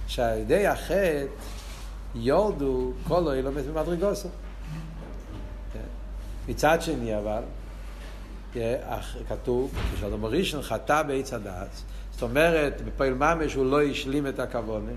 [0.07, 1.25] שעל ידי החטא
[2.15, 4.29] יורדו כל אילומס במדרגוסו.
[6.47, 7.41] מצד שני אבל,
[8.55, 14.39] אה, כתוב, כשאדום הראשון חטא בעץ הדעת, זאת אומרת, בפועל ממש הוא לא השלים את
[14.39, 14.91] הכוונה,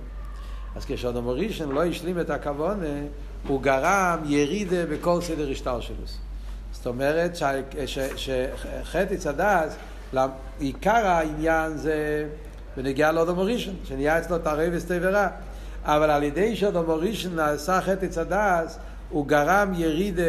[0.77, 2.87] אז כשאדום הראשון לא השלים את הכוונה,
[3.48, 5.96] הוא גרם ירידה בכל סדר השטר שלו.
[6.72, 7.37] זאת אומרת
[8.16, 9.77] שחטא צדס,
[10.59, 12.29] עיקר העניין זה
[12.77, 15.29] בנגיעה לאדום הראשון, שנהיה אצלו תערב וסתיברה.
[15.84, 18.78] אבל על ידי שאדום הראשון נעשה חטא צדס,
[19.10, 20.22] הוא גרם ירידה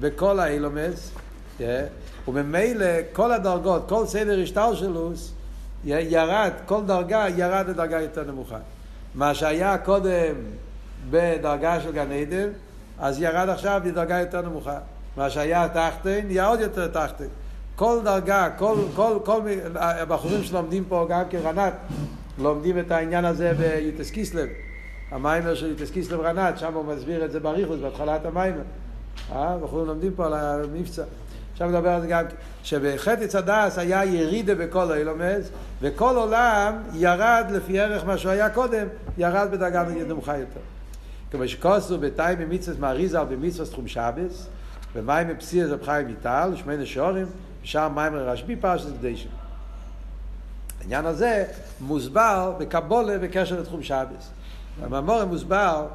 [0.00, 1.10] בכל האילומס,
[1.58, 1.84] כן?
[2.28, 5.12] וממילא כל הדרגות, כל סדר השטר שלו,
[5.84, 8.58] ירד, כל דרגה ירד לדרגה יותר נמוכה.
[9.14, 10.34] מה שהיה קודם
[11.10, 12.48] בדרגה של גן עדן,
[12.98, 14.78] אז ירד עכשיו לדרגה יותר נמוכה.
[15.16, 17.24] מה שהיה תחתן, נהיה עוד יותר תחתן.
[17.76, 19.40] כל דרגה, כל, כל, כל,
[19.74, 21.72] הבחורים שלומדים פה גם כרנת,
[22.38, 24.48] לומדים את העניין הזה ביוטס קיסלב.
[25.10, 28.62] המיימר של יוטס קיסלב רנת, שם הוא מסביר את זה בריחוס, בהתחלת המיימר.
[29.32, 29.58] אה?
[29.58, 31.02] בחורים לומדים פה על המבצע.
[31.52, 32.24] עכשיו מדבר על זה גם,
[32.62, 38.86] שבחטא הדס היה ירידה בכל אילומס, וכל עולם ירד לפי ערך מה שהוא היה קודם,
[39.18, 40.60] ירד בדרגה נמוכה יותר.
[41.30, 44.48] כמו שכוסו בתאי במצווה מאריזה או במצווה תחום שבס,
[44.94, 47.26] ומים בפסיר זה בחיים איטל, שמונה שעורים,
[47.62, 49.43] ושאר מים לרשב"י פרשת קדשם.
[50.84, 51.44] העניין הזה
[51.80, 54.30] מוסבר בקבולה בקשר לתחום שבס.
[54.82, 55.86] במאמור מוסבר,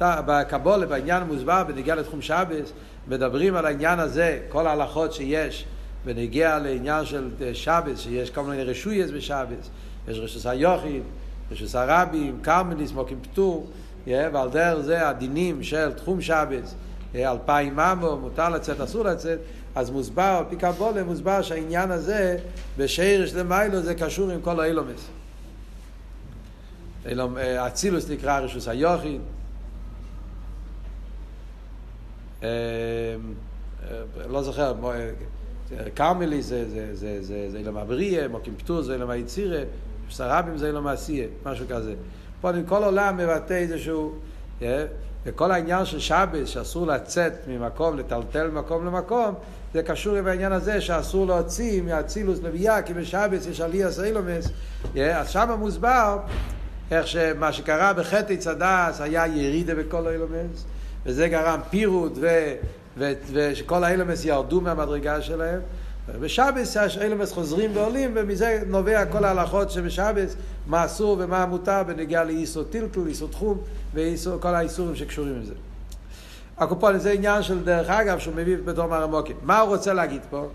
[0.00, 2.72] בקבולה, בעניין מוסבר בנגיע לתחום שבס,
[3.08, 5.64] מדברים על העניין הזה, כל ההלכות שיש
[6.04, 9.70] בנגיע לעניין של שבס, שיש כל מיני רשויס בשבס,
[10.08, 11.02] יש רשוס היוחיד,
[11.50, 13.66] רשוס הרבים, קרמליס, מוקים פטור,
[14.06, 16.74] ועל דרך זה הדינים של תחום שבס,
[17.14, 19.38] אלפיים ממו, מותר לצאת, אסור לצאת,
[19.74, 22.38] אז מוסבר, על פי קבולה, מוסבר שהעניין הזה,
[22.78, 25.08] בשרש למיילו, זה קשור עם כל האילומס.
[27.36, 29.20] אצילוס נקרא רשוס היוחיד.
[34.28, 34.74] לא זוכר,
[35.94, 39.62] קרמלי זה, זה, זה, זה, זה אילום אבריה, מוקים פטור זה אילום היצירה,
[40.10, 41.94] סרבים זה אילום עשייה, משהו כזה.
[42.40, 44.14] פה כל עולם מבטא איזשהו,
[45.26, 49.34] וכל העניין של שבס, שאסור לצאת ממקום, לטלטל מקום למקום,
[49.74, 54.48] זה קשור עם העניין הזה שאסור להוציא מאצילוס לביאה, כי בשבס יש עלייה סיילומס.
[55.14, 56.18] אז שם מוסבר
[56.90, 60.64] איך שמה שקרה בחטא צדס היה ירידה בכל האילומס,
[61.06, 62.18] וזה גרם פירוט
[62.96, 65.60] ושכל האילומס ירדו מהמדרגה שלהם.
[66.20, 70.36] בשבס האילומס חוזרים ועולים, ומזה נובע כל ההלכות שבשבס,
[70.66, 73.58] מה אסור ומה מותר בנגיעה לאיסו טילטל, איסו תחום,
[73.94, 75.54] וכל האיסורים שקשורים לזה.
[76.58, 79.36] הקופון זה עניין של דרך אגב שהוא מביא בתור מרמוקים.
[79.42, 80.48] מה הוא רוצה להגיד פה?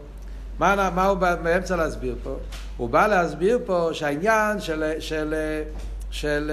[0.59, 2.35] מה, מה הוא באמצע להסביר פה?
[2.77, 5.33] הוא בא להסביר פה שהעניין של, של, של,
[6.11, 6.51] של,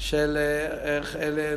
[0.00, 0.38] של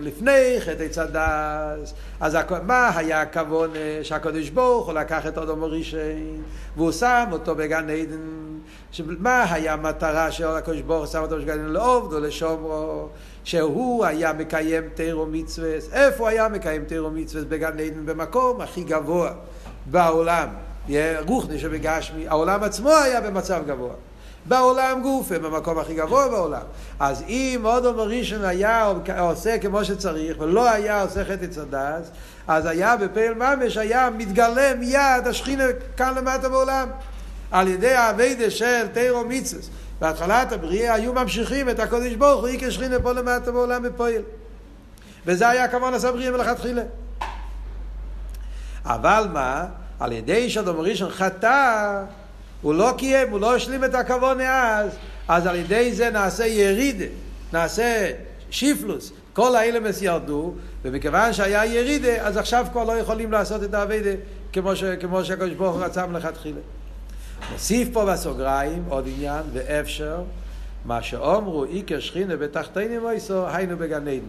[0.02, 3.70] לפני חטא צדס, אז מה היה הכוון
[4.04, 6.44] שהקדוש ברוך הוא לקח את אדום הראשון
[6.78, 8.20] והוא שם אותו בגן עדן,
[9.20, 11.68] מה היה המטרה של הקדוש ברוך הוא שם אותו בגן עדן?
[11.68, 13.08] לעובדו, לשומרו,
[13.44, 17.44] שהוא היה מקיים תירו מצווה, איפה היה מקיים תירו מצווה?
[17.44, 19.32] בגן עדן, במקום הכי גבוה
[19.86, 20.48] בעולם,
[21.28, 23.94] רוחני שבגשמי, העולם עצמו היה במצב גבוה.
[24.46, 26.62] בעולם גופה, במקום הכי גבוה בעולם.
[27.00, 32.12] אז אם אודום הראשון היה עושה כמו שצריך, ולא היה עושה חטא צדס,
[32.48, 35.64] אז היה בפעיל ממש, היה מתגלה מיד השכינה
[35.98, 36.90] כאן למטה בעולם.
[37.52, 39.62] על ידי האביידה של תירו מצווה.
[40.00, 44.22] בהתחלת הבריאה היו ממשיכים את הקודש ברוך הוא, איקר שכינה פה למטה בעולם בפועל.
[45.26, 46.82] וזה היה כמובן עשה בריאה מלכתחילה.
[48.86, 49.66] אבל מה?
[50.00, 52.04] על ידי שאדום ראשון חטא,
[52.64, 54.92] הוא לא קיים, הוא לא השלים את הכבוד אז,
[55.28, 57.06] אז על ידי זה נעשה ירידה,
[57.54, 58.12] נעשה
[58.50, 64.10] שיפלוס, כל האילמס ירדו, ומכיוון שהיה ירידה, אז עכשיו כבר לא יכולים לעשות את האביידה
[64.54, 66.60] כמו, ש, כמו שהקדוש ברוך הוא רצה מלכתחילה.
[67.52, 70.24] נוסיף פה בסוגריים עוד עניין, ואפשר,
[70.86, 74.20] מה שאומרו איקר שכינה בתחתינים מויסו, היינו בגן עדן.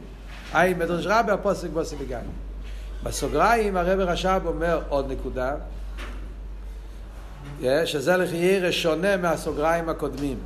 [0.52, 2.24] היי מדרש רבי הפוסק בוסק בגן.
[3.02, 5.54] בסוגריים הרב רש"ב אומר עוד נקודה,
[7.84, 10.38] שזה לחיירה שונה מהסוגריים הקודמים.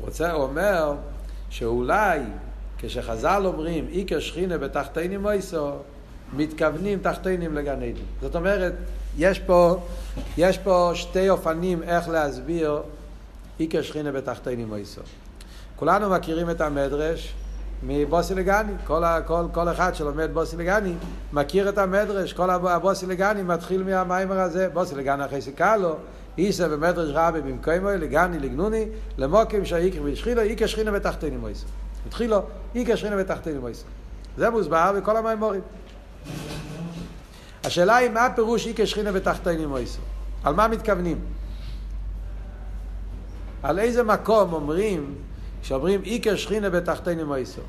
[0.00, 0.94] רוצה, הוא אומר
[1.50, 2.20] שאולי
[2.78, 5.72] כשחז"ל אומרים איקר שכינה בתחתינים מויסו,
[6.32, 8.00] מתכוונים תחתינים לגן עדן.
[8.20, 8.72] זאת אומרת,
[9.18, 9.80] יש פה,
[10.36, 12.82] יש פה שתי אופנים איך להסביר
[13.60, 15.00] איקר שכינה בתחתינים מויסו.
[15.76, 17.34] כולנו מכירים את המדרש
[17.82, 20.94] מבוסי לגני, כל, כל, כל אחד שלומד בוסי לגני
[21.32, 25.96] מכיר את המדרש, כל הבוסי לגני מתחיל מהמיימר הזה, בוסי לגני אחרי סיכלו,
[26.38, 28.86] איסה במדרש רבי במקומו לגני לגנוני,
[29.18, 31.66] למוקים שהאיקר והשחילו, איקר שכינה בתחתינים מויסו.
[32.06, 32.42] התחילו
[32.74, 33.84] איקר שכינה בתחתינים מויסו.
[34.36, 35.60] זה מוסבר בכל המיימורים.
[37.64, 40.00] השאלה היא מה הפירוש איקר שכינה בתחתינים מויסו?
[40.44, 41.18] על מה מתכוונים?
[43.62, 45.14] על איזה מקום אומרים,
[45.66, 47.60] כשאומרים איקר שכינה בתחתינים מויסו?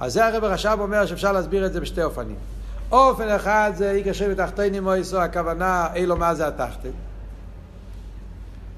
[0.00, 2.36] אז זה הרב רש"ב אומר שאפשר להסביר את זה בשתי אופנים.
[2.92, 6.88] אופן אחד זה איקר שכינה בתחתינים מויסו, הכוונה אילו מה זה התחתן.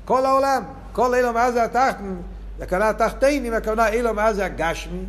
[0.05, 2.15] כל העולם, כל אילו מה זה התחתן,
[2.61, 5.05] הכוונה התחתינים, הכוונה אילו מה זה הגשמי.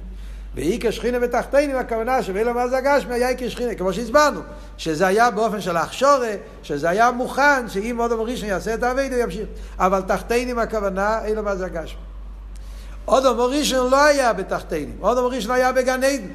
[0.56, 4.40] ואיקר שכינה בתחתינים, הכוונה שבאילו מה זה הגשמי היה איקר שכינה, כמו שהסברנו,
[4.78, 9.16] שזה היה באופן של הכשורה, שזה היה מוכן, שאם עוד אמר ראשון יעשה את האביידו
[9.16, 9.48] ימשיך.
[9.78, 12.13] אבל תחתינים הכוונה, אילו מה זה הגשמי.
[13.10, 16.28] אמר ראשון לא היה בתחתינים, אמר ראשון היה בגן עדן.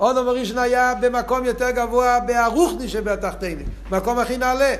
[0.00, 4.74] אמר ראשון היה במקום יותר גבוה בערוכני שבתחתינים, מקום הכי נעלה.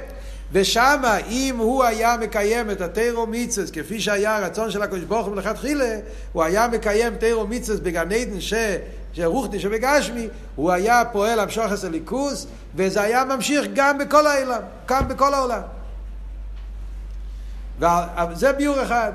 [0.53, 5.35] ושם אם הוא היה מקיים את התירו מיצס כפי שהיה הרצון של הקדוש ברוך הוא
[5.35, 5.96] מלכתחילה,
[6.33, 8.55] הוא היה מקיים תירו מיצס בגן עדן ש...
[9.12, 15.09] שרוחני שבגשמי, הוא היה פועל המשוך את הליכוס, וזה היה ממשיך גם בכל העולם, גם
[15.09, 15.61] בכל העולם.
[18.33, 19.12] וזה ביור אחד.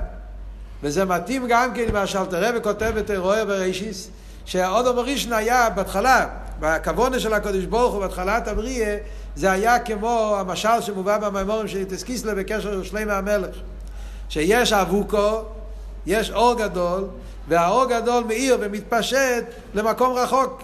[0.84, 4.10] וזה מתאים גם כן מה שאלתר רבי כותב בתרועה בראשיס,
[4.46, 6.28] שהאודום הראשון היה בהתחלה,
[6.60, 8.98] בכוונה של הקדוש ברוך הוא בהתחלת הבריאה,
[9.36, 13.56] זה היה כמו המשל שמובא במימורים של איטס קיסלה בקשר לשלמה המלך.
[14.30, 15.42] שיש אבוקו,
[16.06, 17.08] יש אור גדול,
[17.48, 20.62] והאור גדול מאיר ומתפשט למקום רחוק.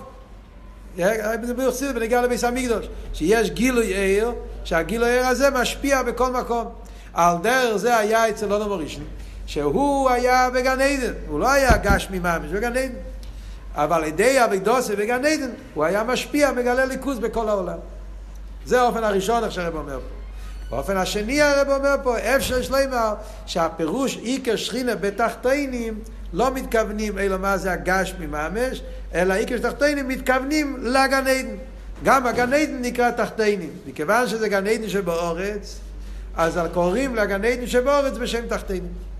[1.43, 4.31] זה ביוחסיד בנגיע לביס המקדוש, שיש גילוי עיר,
[4.63, 6.67] שהגילוי עיר הזה משפיע בכל מקום.
[7.13, 9.03] על דרך זה היה אצל אודום הראשון,
[9.51, 12.93] שהוא היה בגן עדן, הוא לא היה גשמי ממש, בגן עדן.
[13.75, 17.77] אבל על ידי אבידוסי בגן עדן, הוא היה משפיע, מגלה ליכוז בכל העולם.
[18.65, 20.75] זה האופן הראשון, איך שהרב אומר פה.
[20.75, 23.13] באופן השני הרב אומר פה, אפשר שלמה,
[23.45, 25.99] שהפירוש איקר שכינה בתחתינים,
[26.33, 28.81] לא מתכוונים אלא מה זה הגש מממש,
[29.13, 31.55] אלא איקר תחתינים מתכוונים לגן עדן.
[32.03, 33.69] גם הגן עדן נקרא תחתינים.
[33.87, 35.79] מכיוון שזה גן עדן שבאורץ,
[36.35, 39.10] אז קוראים לגן עדן שבאורץ בשם תחתינים.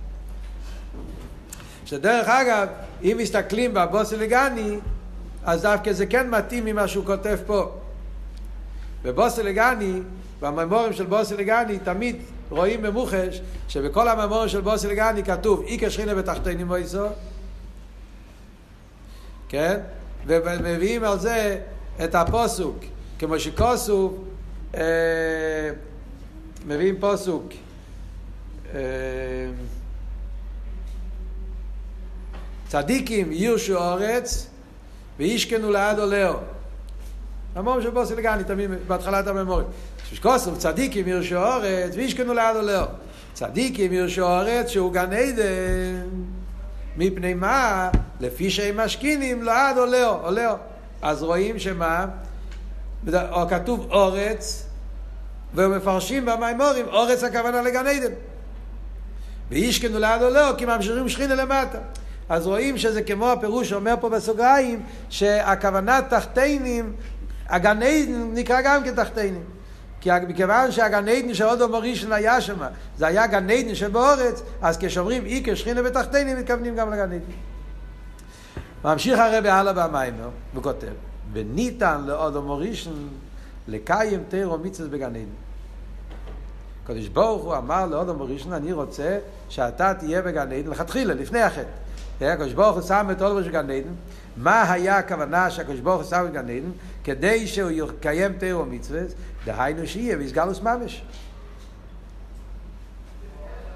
[1.92, 2.68] שדרך אגב,
[3.04, 4.80] אם מסתכלים בבוסי לגני,
[5.44, 7.72] אז דווקא זה כן מתאים ממה שהוא כותב פה.
[9.04, 10.00] בבוסי לגני,
[10.42, 12.16] בממורים של בוסי לגני, תמיד
[12.50, 17.06] רואים במוחש שבכל הממורים של בוסי לגני כתוב איקר שכינה בתחתינים מויסו,
[19.50, 19.80] כן?
[20.26, 21.60] ומביאים על זה
[22.04, 22.78] את הפוסוק,
[23.20, 24.24] כמו שכוסוב,
[24.76, 24.82] אה,
[26.66, 27.46] מביאים פוסוק.
[28.74, 28.80] אה,
[32.72, 34.48] צדיקים ירשו אורץ
[35.18, 36.36] וישכנו לעד עולהו.
[37.56, 39.68] המורים של בוסי לגני, תמיד בהתחלת הממורים.
[40.14, 42.86] שכוסוב צדיקים ירשו אורץ וישכנו לעד עולהו.
[43.34, 46.10] צדיקים ירשו אורץ שהוא גן עדן.
[46.98, 47.90] מפני מה?
[48.20, 50.56] לפי שהם משכינים לעד עולהו, עולהו.
[51.02, 52.06] אז רואים שמה?
[53.14, 54.66] או כתוב אורץ,
[55.56, 58.14] ומפרשים במימורים, אורץ הכוונה לגן עדן.
[59.50, 61.80] וישכנו לעד עולהו, כי ממשיכים שכינה למטה.
[62.32, 66.94] אז רואים שזה כמו הפירוש שאומר פה בסוגריים, שהכוונה תחתינים,
[67.50, 69.44] הגן עדן נקרא גם כתחתינים.
[70.02, 72.58] כי מכיוון שהגן עדן של אודו מורישן היה שם,
[72.98, 77.20] זה היה גן עדן שבאורץ, אז כשאומרים איקר שכינה בתחתינים, מתכוונים גם לגן עדן.
[78.84, 80.88] ממשיך הרבי הלאה במיימר, וכותב,
[81.34, 83.08] וניתן לאודו מורישן
[83.68, 85.26] לקיים תירו מצווה בגן עדן.
[86.84, 91.91] הקדוש ברוך הוא אמר לאודו מורישן, אני רוצה שאתה תהיה בגן עדן, לכתחילה, לפני החטא.
[92.30, 93.94] הקדוש ברוך הוא שם את אודו בגן עדן,
[94.38, 96.72] מה היה הכוונה שהקדוש ברוך הוא שם בגן עדן?
[97.04, 99.02] כדי שהוא יקיים תירו מצווה,
[99.46, 101.04] דהיינו שיהיה ויסגלוס ממש.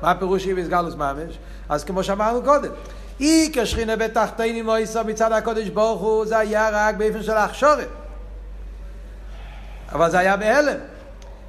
[0.01, 1.37] מה הפירוש שיהיה ויסגלוס ממש?
[1.69, 2.71] אז כמו שאמרנו קודם,
[3.19, 7.87] אי כשכינה בתחתינים מויסו מצד הקודש ברוך הוא, זה היה רק באופן של הכשורת.
[9.91, 10.77] אבל זה היה בהלם.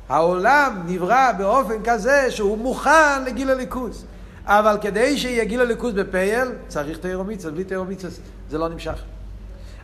[0.08, 4.04] העולם נברא באופן כזה שהוא מוכן לגיל הליכוז.
[4.46, 9.02] אבל כדי שיהיה גיל הליכוז בפייל, צריך תירומיצס, בלי תירומיצס זה לא נמשך.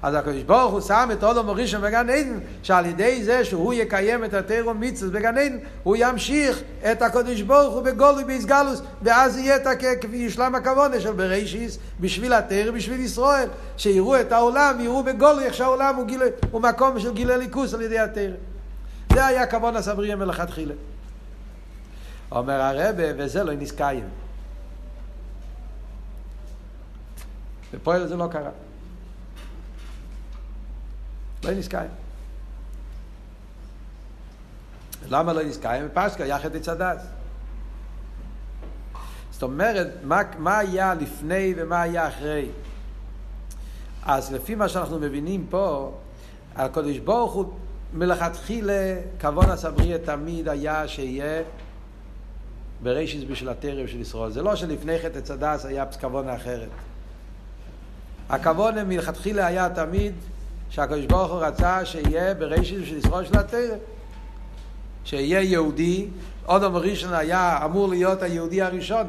[0.03, 4.25] אז הקדוש ברוך הוא שם את עולם הראשון בגן עדן, שעל ידי זה שהוא יקיים
[4.25, 9.57] את התירו מצווה בגן עדן, הוא ימשיך את הקדוש ברוך הוא בגולוי באיסגלוס, ואז יהיה
[9.57, 9.67] את
[10.01, 15.55] כפי ישלם הכוונה של בראשיס, בשביל התירו, בשביל ישראל, שיראו את העולם, יראו בגולוי איך
[15.55, 18.37] שהעולם הוא, גיל, הוא מקום של גילי ליכוס על ידי התירו.
[19.13, 20.75] זה היה כוון הסבריה מלכתחילה.
[22.33, 24.22] אומר הרבה, וזה לא נזקיים.
[27.73, 28.51] בפועל זה לא קרה.
[31.45, 31.91] לא נזכאים.
[35.09, 35.89] למה לא נזכאים?
[35.95, 37.07] פשקה, יחד את צדס.
[39.31, 42.49] זאת אומרת, מה, מה היה לפני ומה היה אחרי?
[44.03, 45.93] אז לפי מה שאנחנו מבינים פה,
[46.57, 47.53] הקדוש ברוך הוא
[47.93, 51.43] מלכתחילה, כוון הסבריה תמיד היה שיהיה
[52.83, 54.31] בראשיס בשביל הטרם של ישראל.
[54.31, 56.69] זה לא שלפני חטא צדס היה כוון אחרת.
[58.29, 60.15] הכוון מלכתחילה היה תמיד
[60.71, 63.77] שהקדוש ברוך הוא רצה שיהיה בראשית של ישראל של התרא.
[65.05, 66.09] שיהיה יהודי,
[66.49, 69.07] אודם ראשון היה אמור להיות היהודי הראשון.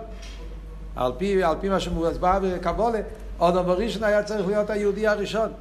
[0.95, 2.99] על פי, על פי מה שמוסבר בקבולה,
[3.39, 5.51] אודם ראשון היה צריך להיות היהודי הראשון.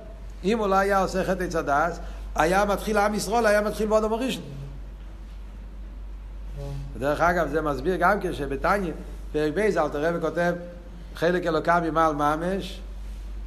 [0.44, 1.98] אם הוא לא היה עושה חטא צדס,
[2.34, 4.42] היה מתחיל עם ישראל, היה מתחיל באודם ראשון.
[6.98, 8.92] דרך אגב, זה מסביר גם כן שבתניא,
[9.32, 10.52] פרק בייז, אלתר רבי כותב,
[11.14, 12.80] חלק אלוקם ימל ממש,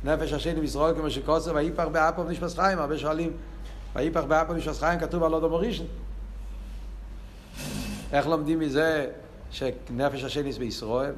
[0.06, 3.32] נפש השני בישראל כמו שקוסר, ויפח באפו ונשפס חיים, הרבה שואלים,
[3.96, 5.84] ויפח באפו ונשפס חיים כתוב על אודו מורישן.
[8.12, 9.08] איך לומדים מזה
[9.52, 11.14] שנפש השני בישראל?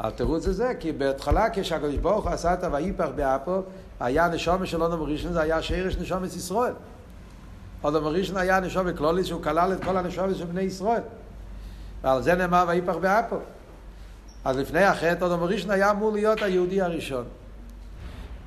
[0.00, 3.62] התירוץ זה זה, כי בהתחלה כשהקדוש ברוך הוא עשה את הויפח באפו,
[4.00, 6.72] היה נשומת של אודו מורישן, זה היה שרש נשומת ישראל.
[7.84, 11.02] אודו מורישן היה נשומת כלולית שהוא כלל את כל הנשומת של בני ישראל.
[12.02, 13.36] ועל זה נאמר ויפח באפו.
[14.44, 17.24] אז לפני החטא אודו מורישן היה אמור להיות היהודי הראשון.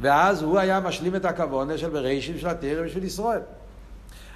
[0.03, 3.41] ואז הוא היה משלים את הכוונה של בראשית של התרא בשביל ישראל.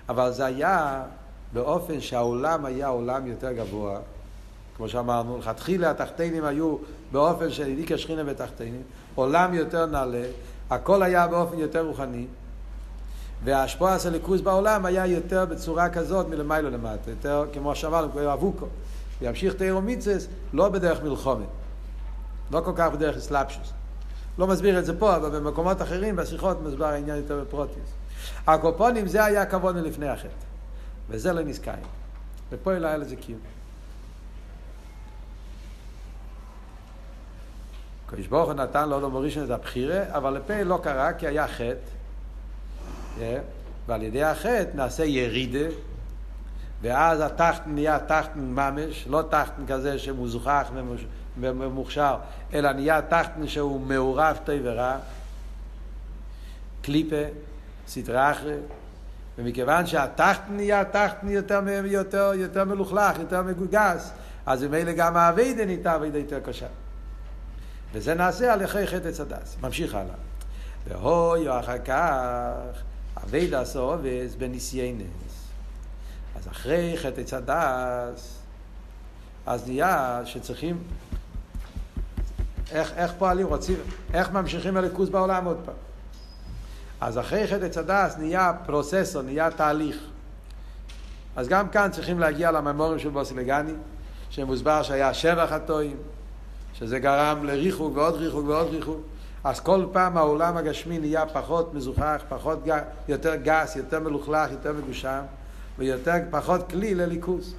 [0.10, 1.04] אבל זה היה
[1.54, 4.00] באופן שהעולם היה עולם יותר גבוה,
[4.78, 6.78] כמו שאמרנו, לכתחילה התחתינים היו
[7.12, 8.82] באופן של איליקה שכינה בתחתינים,
[9.16, 10.24] עולם יותר נעלה,
[10.70, 12.26] הכל היה באופן יותר רוחני,
[13.44, 18.66] וההשפוע הסליקוס בעולם היה יותר בצורה כזאת מלמיילו למטה, יותר כמו שאמרנו, כמו אבוקו,
[19.22, 21.48] וימשיך תירו מיצס לא בדרך מלחומת,
[22.52, 23.74] לא כל כך בדרך אסלאפשוס.
[24.38, 27.94] לא מסביר את זה פה, אבל במקומות אחרים, בשיחות, מסבר העניין יותר בפרוטיס.
[28.48, 30.30] הקופונים זה היה הכוונה לפני החטא,
[31.10, 31.86] וזה לא נזכאים.
[32.50, 33.40] ופה לא היה לזה קיום.
[38.08, 41.76] הקדוש ברוך הוא נתן לאודו מורישן את הבחירה, אבל לפה לא קרה כי היה חטא,
[43.88, 45.70] ועל ידי החטא נעשה ירידה,
[46.82, 50.68] ואז התחתן נהיה תחתן ממש, לא תחתן כזה שמוזכח
[51.42, 52.18] ומוכשר,
[52.54, 54.98] אלא נהיה תחתן שהוא מעורב טוב ורע,
[56.82, 57.24] קליפה,
[57.88, 58.58] סטרה אחרי,
[59.38, 64.12] ומכיוון שהתחתן נהיה תחתן יותר, יותר, יותר מלוכלך, יותר מגוגס,
[64.46, 66.68] אז ממילא גם האביידה נהייתה אביידה יותר קשה.
[67.94, 69.58] וזה נעשה על יחי חטא צדס.
[69.62, 70.16] ממשיך הלאה.
[70.88, 72.82] והוי אחר כך,
[73.24, 75.48] אביידה סובס בניסיינס.
[76.36, 78.40] אז אחרי חטא צדס,
[79.46, 80.84] אז נהיה שצריכים
[82.72, 83.76] איך, איך פועלים, רוצים,
[84.14, 85.76] איך ממשיכים הליכוז בעולם עוד פעם.
[87.02, 89.98] אז אחרי חטא צדס נהיה פרוססור, נהיה תהליך.
[91.36, 93.74] אז גם כאן צריכים להגיע לממורים של בוסילגני,
[94.30, 95.98] שמוסבר שהיה שבע חטואים,
[96.74, 99.02] שזה גרם לריחוק ועוד ריחוק ועוד ריחוק.
[99.44, 102.80] אז כל פעם העולם הגשמי נהיה פחות מזוכח, פחות ג...
[103.08, 105.22] יותר גס, יותר מלוכלך, יותר מגושם,
[105.78, 107.56] ויותר פחות כלי לליכוז.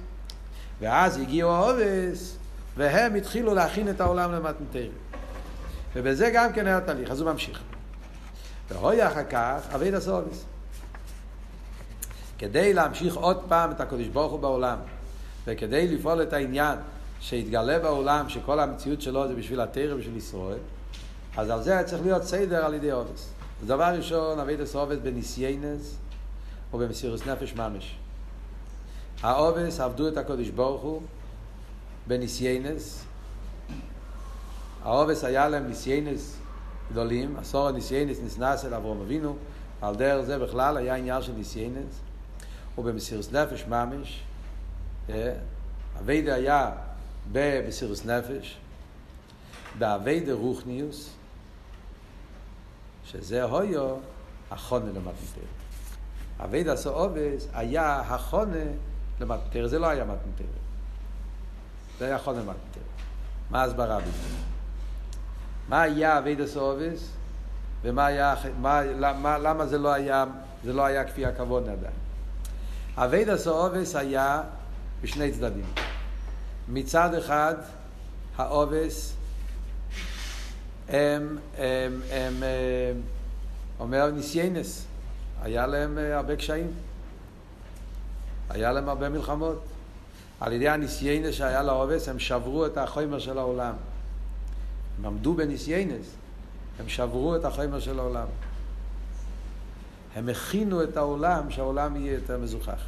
[0.79, 2.37] ואז הגיעו העובס,
[2.79, 4.91] והם התחילו להכין את העולם למתנתרים.
[5.95, 7.59] ובזה גם כן היה תהליך, אז הוא ממשיך.
[8.69, 10.45] והוי אחר כך, אבי דסוביס.
[12.37, 14.77] כדי להמשיך עוד פעם את הקדוש ברוך הוא בעולם,
[15.47, 16.77] וכדי לפעול את העניין
[17.19, 20.59] שיתגלה בעולם, שכל המציאות שלו זה בשביל התורה ובשביל ישראל,
[21.37, 23.29] אז על זה היה צריך להיות סדר על ידי אובס.
[23.61, 25.95] אז דבר ראשון, עבודת האבות בנסיונות
[26.73, 27.95] ובמסירות נפש ממש.
[29.21, 31.01] האבות עבדו את הקדוש ברוך הוא
[32.09, 33.05] בנסיונות.
[34.83, 36.37] האבות היה להם נסיונות
[36.91, 39.35] גדולים, עשרה נסיונות נתנסה אברהם אבינו,
[39.81, 41.99] על דרך זה בכלל היה עניין של נסיונות,
[42.77, 44.23] ובמסירוס נפש ממש,
[45.99, 46.71] אביידה היה
[47.31, 48.57] במסירוס נפש,
[49.77, 51.09] באביידה רוחניוס,
[53.05, 53.95] שזה הויו
[54.51, 55.47] החונה למתנתר.
[56.39, 58.65] אביידה עשו עובס היה החונה
[59.21, 60.58] למתנתר, זה לא היה מתנתר.
[61.99, 62.81] זה היה חונה מתנתר.
[63.49, 64.11] מה ההסברה בזה?
[65.69, 67.19] מה היה אבידס אובס?
[67.81, 70.25] ומה היה, מה, למה, למה זה לא היה,
[70.63, 71.93] זה לא היה כפי הכבוד עדיין.
[72.97, 74.41] עבודת האבות היה
[75.01, 75.65] בשני צדדים.
[76.69, 77.55] מצד אחד,
[78.37, 79.13] האבות
[80.89, 83.01] הם, הם, הם, הם
[83.79, 84.85] אומר ניסיונות,
[85.41, 86.71] היה להם אה, הרבה קשיים,
[88.49, 89.63] היה להם הרבה מלחמות.
[90.39, 93.73] על ידי הניסיונות שהיה לאבות, הם שברו את החומר של העולם.
[94.97, 96.05] הם עמדו בניסיונות,
[96.79, 98.27] הם שברו את החומר של העולם.
[100.15, 102.81] הם הכינו את העולם, שהעולם יהיה יותר מזוכך.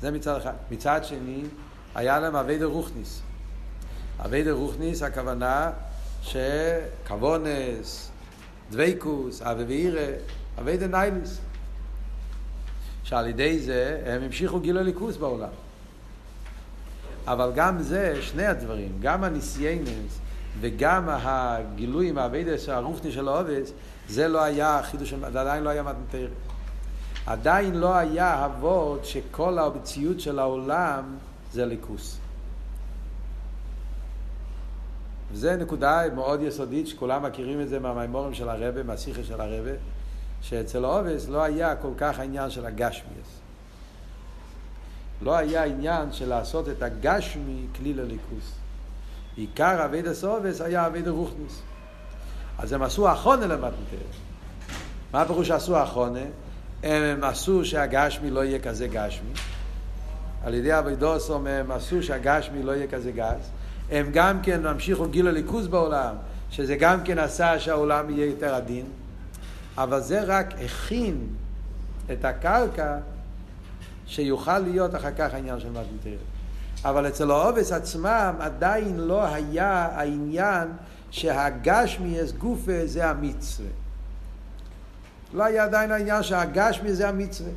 [0.00, 0.52] זה מצד אחד.
[0.70, 1.42] מצד שני,
[1.94, 3.22] היה להם עבודה רוחנית.
[4.24, 5.70] עבודה רוחנית, הכוונה
[6.22, 8.10] שכוונות,
[8.70, 10.12] דבקות, אהבה ויראה,
[10.58, 11.38] עבודה נעלית.
[13.04, 15.48] שעל ידי זה הם המשיכו גילוי אלוקות בעולם.
[17.26, 20.18] אבל גם זה, שני הדברים, גם הניסיונות
[20.60, 23.72] וגם הגילויים, העבודה, הרוחנית של האבות,
[24.08, 26.28] זה לא היה חידוש, זה עדיין לא היה מתן תורה.
[27.26, 31.04] עדיין לא היה אבות שכל המציאות של העולם
[31.52, 32.18] זה אלוקות.
[35.32, 39.70] וזו נקודה מאוד יסודית שכולם מכירים את זה מהמאמרים של הרבי, מהשיחה של הרבי,
[40.42, 43.39] שאצל האבות לא היה כל כך העניין של הגשמיות.
[45.22, 48.52] לא היה עניין של לעשות את הגשמי כלי לליכוס.
[49.36, 51.62] עיקר אבי דסובס היה אבי דרוכניס.
[52.58, 54.06] אז הם עשו אחונה למתנתר.
[55.12, 56.20] מה הפירוש עשו אחונה?
[56.82, 59.30] הם עשו שהגשמי לא יהיה כזה גשמי.
[60.44, 63.50] על ידי אבידוסום הם עשו שהגשמי לא יהיה כזה גז.
[63.90, 66.14] הם גם כן המשיכו גיל הליכוז בעולם,
[66.50, 68.86] שזה גם כן עשה שהעולם יהיה יותר עדין.
[69.78, 71.26] אבל זה רק הכין
[72.12, 72.96] את הקרקע
[74.10, 76.16] שיוכל להיות אחר כך העניין של מתנתר.
[76.84, 80.68] אבל אצל האובס עצמם עדיין לא היה העניין
[81.10, 83.68] שהגשמי יש גופה זה המצווה.
[85.34, 87.50] לא היה עדיין העניין שהגשמי זה המצווה.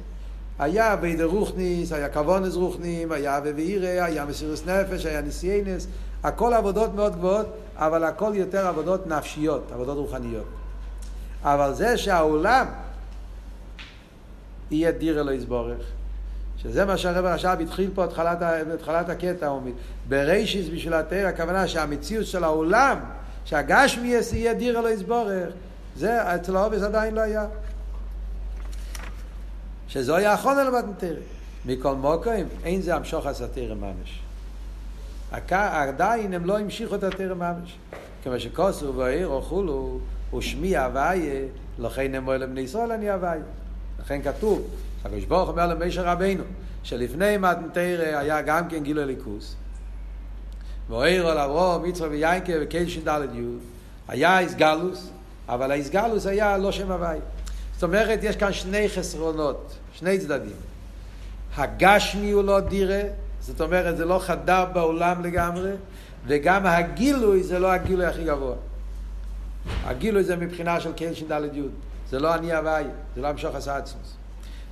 [0.59, 5.87] היה בידי רוכניס, היה כוונס רוכנים, היה ואירא, היה מסירוס נפש, היה ניסיינס,
[6.23, 10.45] הכל עבודות מאוד גבוהות, אבל הכל יותר עבודות נפשיות, עבודות רוחניות.
[11.43, 12.65] אבל זה שהעולם
[14.71, 15.81] יהיה דיר אלוהי יסבורך,
[16.63, 18.37] שזה מה שהרב הרש"ב התחיל פה התחלת,
[18.73, 19.71] התחלת הקטע, הוא אומר,
[20.09, 22.97] ברישיס בשביל התרא, הכוונה שהמציאות של העולם,
[23.45, 25.49] שהגשמי יהיה דיר אלוהי יסבורך,
[25.95, 27.45] זה אצל האובס עדיין לא היה.
[29.87, 31.19] שזו היה אחרון על מתנתרא.
[31.65, 34.19] מכל מוקרים, אין זה המשוך הסתרא ממש.
[35.51, 37.77] עדיין הם לא המשיכו את התרא ממש.
[38.23, 39.99] כמו שכוסו ועיר וכולו,
[40.37, 41.45] ושמי הוויה,
[41.79, 43.43] לכן אמרו לבני ישראל אני הוויה.
[44.03, 44.67] לכן כתוב,
[45.05, 46.43] הקדוש ברוך אומר למשה רבינו,
[46.83, 49.55] שלפני מתנתרא היה גם כן גילוי ליכוס.
[50.89, 53.59] ואויר על אברום, יצחק ויינקה וקיישין דלת יוד.
[54.07, 55.09] היה איסגלוס,
[55.49, 57.21] אבל האיסגלוס היה לא שם הוויה.
[57.73, 60.55] זאת אומרת, יש כאן שני חסרונות, שני צדדים.
[61.55, 63.01] הגשמי הוא לא דירה,
[63.39, 65.71] זאת אומרת, זה לא חדר בעולם לגמרי,
[66.27, 68.55] וגם הגילוי זה לא הגילוי הכי גבוה.
[69.85, 71.61] הגילוי זה מבחינה של קהל ש"ד י',
[72.09, 72.83] זה לא אני הוואי,
[73.15, 74.15] זה לא המשוך הסעצמוס.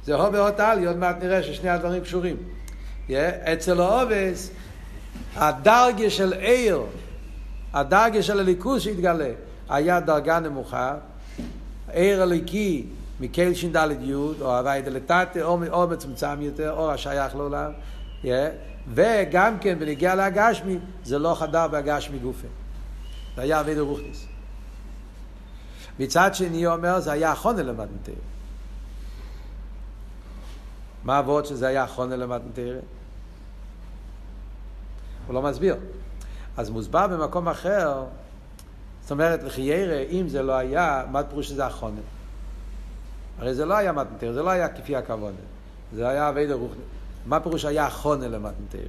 [0.06, 2.38] זה הו ואות עלי, עוד מעט נראה ששני הדברים קשורים.
[3.08, 3.12] Yeah,
[3.54, 4.50] אצל האובס,
[5.36, 6.82] הדרגה של עיר,
[7.74, 9.30] הדרגה של הליכוז שהתגלה,
[9.70, 10.96] היה דרגה נמוכה,
[11.92, 12.86] עיר הליקי
[13.20, 17.72] מקל ש"ד י' או הווי דלתתא או, או מצומצם יותר או השייך לעולם
[18.24, 18.28] yeah.
[18.94, 22.48] וגם כן בנגיע להגשמי זה לא חדר בהגשמי גופה
[23.36, 24.26] זה היה אבי דרוכניס
[26.02, 28.20] מצד שני אומר זה היה חונה למתנתר
[31.04, 32.80] מה עבוד שזה היה חונה למתנתר?
[35.28, 35.76] הוא לא מסביר
[36.58, 38.04] אז מוסבר במקום אחר
[39.02, 42.02] זאת אומרת, לחיירה, אם זה לא היה, מה פירוש שזה החונן?
[43.40, 45.36] הרי זה לא היה מתנתר, זה לא היה כפי הכוונה.
[45.94, 46.84] זה היה אבי דרוכני.
[47.26, 48.88] מה פירוש היה החונן למתנתר?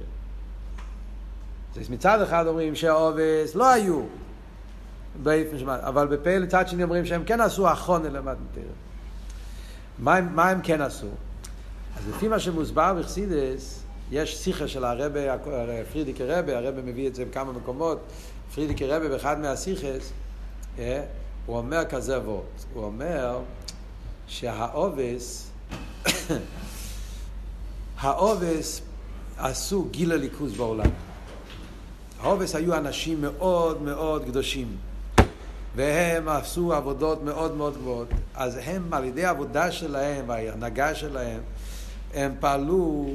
[1.81, 4.01] אז מצד אחד אומרים שהעובס לא היו,
[5.23, 8.61] באיפן שמה, אבל בפה לצד שני אומרים שהם כן עשו החונן למתנתר.
[9.99, 11.07] מה, מה הם כן עשו?
[11.97, 15.19] אז לפי מה שמוסבר בחסידס, יש שיחה של הרבה,
[15.91, 17.99] פרידיקי רבה, הרבה מביא את זה בכמה מקומות,
[18.55, 20.11] פרידיקי רבה באחד מהשיחס,
[20.79, 21.03] אה,
[21.45, 22.43] הוא אומר כזה וורד,
[22.73, 23.39] הוא אומר
[24.27, 25.51] שהעובס,
[27.99, 28.81] העובס
[29.37, 30.89] עשו גיל הליכוז בעולם.
[32.21, 34.77] העובס היו אנשים מאוד מאוד קדושים,
[35.75, 38.07] והם עשו עבודות מאוד מאוד גבוהות.
[38.35, 41.39] אז הם, על ידי העבודה שלהם וההנהגה שלהם,
[42.13, 43.07] הם פעלו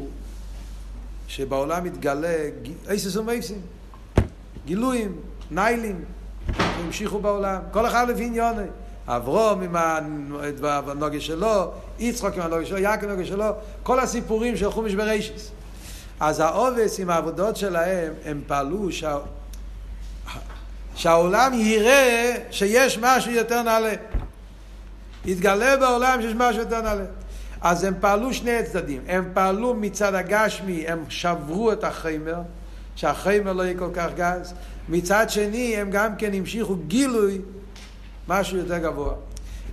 [1.28, 2.48] שבעולם יתגלה
[2.90, 3.60] איסוס ומייסים,
[4.66, 5.16] גילויים,
[5.50, 6.04] ניילים,
[6.58, 8.68] המשיכו בעולם, כל אחד לפי עניוני.
[9.06, 9.76] אברום עם
[10.62, 13.44] הנוגה שלו, יצחוק עם הנוגה שלו, יעקב עם הנוגה שלו,
[13.82, 15.50] כל הסיפורים של חומש ברישיס.
[16.20, 19.18] אז העובס עם העבודות שלהם, הם פעלו שה...
[20.98, 23.92] שהעולם יראה שיש משהו יותר נעלה.
[25.24, 27.04] יתגלה בעולם שיש משהו יותר נעלה.
[27.60, 29.02] אז הם פעלו שני צדדים.
[29.06, 32.40] הם פעלו מצד הגשמי, הם שברו את החיימר,
[32.96, 34.54] שהחיימר לא יהיה כל כך גז.
[34.88, 37.40] מצד שני, הם גם כן המשיכו גילוי
[38.28, 39.14] משהו יותר גבוה.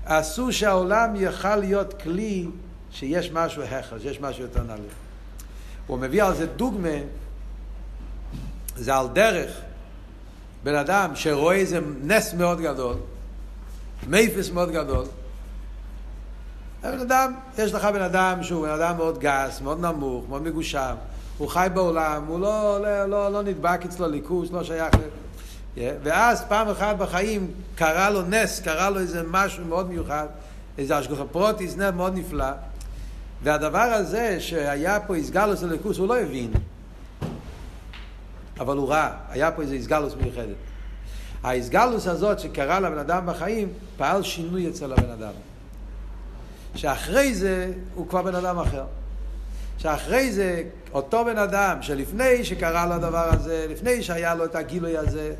[0.05, 2.47] עשו שהעולם יוכל להיות כלי
[2.91, 4.81] שיש משהו הכר, שיש משהו יותר נעלה.
[5.87, 6.97] הוא מביא על זה דוגמה,
[8.75, 9.61] זה על דרך
[10.65, 12.95] בן אדם שרואה איזה נס מאוד גדול,
[14.07, 15.05] מייפס מאוד גדול,
[16.83, 20.95] בן אדם, יש לך בן אדם שהוא בן אדם מאוד גס, מאוד נמוך, מאוד מגושם,
[21.37, 24.97] הוא חי בעולם, הוא לא, לא, לא, לא נדבק אצלו ליכוס, לא שייך ל...
[25.77, 25.79] Yeah.
[26.03, 30.27] ואז פעם אחת בחיים קרה לו נס, קרה לו איזה משהו מאוד מיוחד,
[30.77, 32.51] איזה השגוחה פרוטיס, מאוד נפלא,
[33.43, 36.51] והדבר הזה שהיה פה איסגלוס לליכוס, הוא לא הבין.
[38.59, 40.55] אבל הוא ראה, היה פה איזה איסגלוס מיוחדת.
[41.43, 45.31] האיסגלוס הזאת שקרה לבן אדם בחיים, פעל שינוי אצל הבן אדם.
[46.75, 48.83] שאחרי זה הוא כבר בן אדם אחר.
[49.77, 54.97] שאחרי זה אותו בן אדם שלפני שקרה לו הדבר הזה, לפני שהיה לו את הגילוי
[54.97, 55.33] הזה,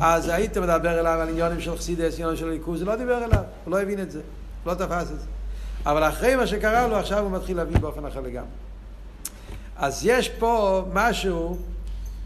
[0.00, 3.42] אז היית מדבר אליו על עניונים של חסידס, עניונים של ליכוז, הוא לא דיבר אליו,
[3.64, 4.20] הוא לא הבין את זה,
[4.64, 5.26] הוא לא תפס את זה.
[5.86, 8.48] אבל אחרי מה שקרה לו, עכשיו הוא מתחיל להבין באופן אחר לגמרי.
[9.76, 11.58] אז יש פה משהו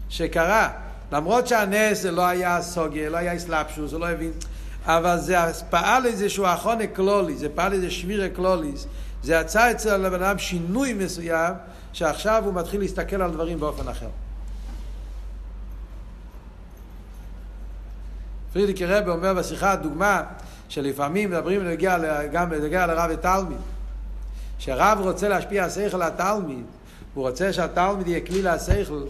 [0.09, 0.69] שקרה,
[1.11, 4.31] למרות שהנס זה לא היה סוגיה, לא היה אסלאפשוס, הוא לא הבין,
[4.85, 5.37] אבל זה
[5.69, 8.87] פעל איזשהו אחונה קלולי, זה פעל איזה שבירה קלוליס,
[9.23, 11.53] זה יצא אצל הבן אדם שינוי מסוים,
[11.93, 14.09] שעכשיו הוא מתחיל להסתכל על דברים באופן אחר.
[18.53, 20.23] פרידיקי רבי אומר בשיחה דוגמה
[20.69, 23.57] שלפעמים מדברים בנגיע גם בנגיע לרב ותלמיד
[24.59, 26.63] שרב רוצה להשפיע השכל על התלמיד
[27.13, 29.03] הוא רוצה שהתלמיד יהיה כלי לשכל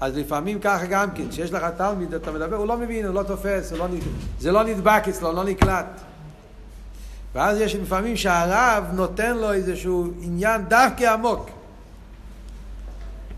[0.00, 3.22] אז לפעמים ככה גם כן, כשיש לך תלמיד, אתה מדבר, הוא לא מבין, הוא לא
[3.22, 3.86] תופס, הוא לא,
[4.38, 5.86] זה לא נדבק אצלו, לא נקלט.
[7.34, 11.50] ואז יש לפעמים שהרב נותן לו איזשהו עניין דווקא עמוק.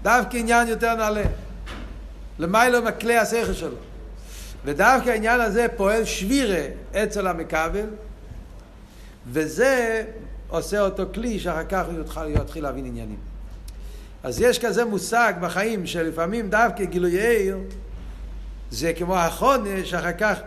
[0.03, 1.25] דווקא עניין יותר נעלה.
[2.39, 3.77] למיילו מכלי השכל שלו.
[4.65, 7.87] ודווקא העניין הזה פועל שבירה אצל המכבל,
[9.27, 10.05] וזה
[10.49, 11.85] עושה אותו כלי שאחר כך
[12.17, 13.32] הוא יתחיל להבין עניינים.
[14.23, 17.59] אז יש כזה מושג בחיים שלפעמים דווקא גילוי עיר
[18.71, 20.39] זה כמו החונש, שאחר כך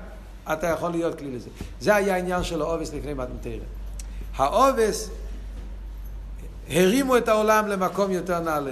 [0.54, 1.50] אתה יכול להיות כלי לזה.
[1.80, 3.64] זה היה העניין של העובס לפני מתנתרא.
[4.36, 5.10] העובס
[6.70, 8.72] הרימו את העולם למקום יותר נעלה.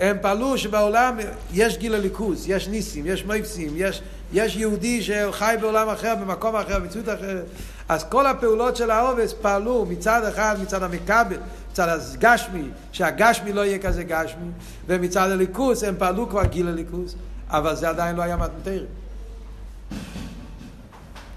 [0.00, 1.18] הם פעלו שבעולם
[1.52, 6.78] יש גיל הליכוז, יש ניסים, יש מייפסים, יש, יש יהודי שחי בעולם אחר, במקום אחר,
[6.78, 7.44] במציאות אחרת.
[7.88, 11.36] אז כל הפעולות של העובס פעלו מצד אחד, מצד המכבל,
[11.74, 14.50] מצד הגשמי, שהגשמי לא יהיה כזה גשמי,
[14.86, 17.14] ומצד הליכוס הם פעלו כבר גיל הליכוס,
[17.48, 18.84] אבל זה עדיין לא היה מתנתר.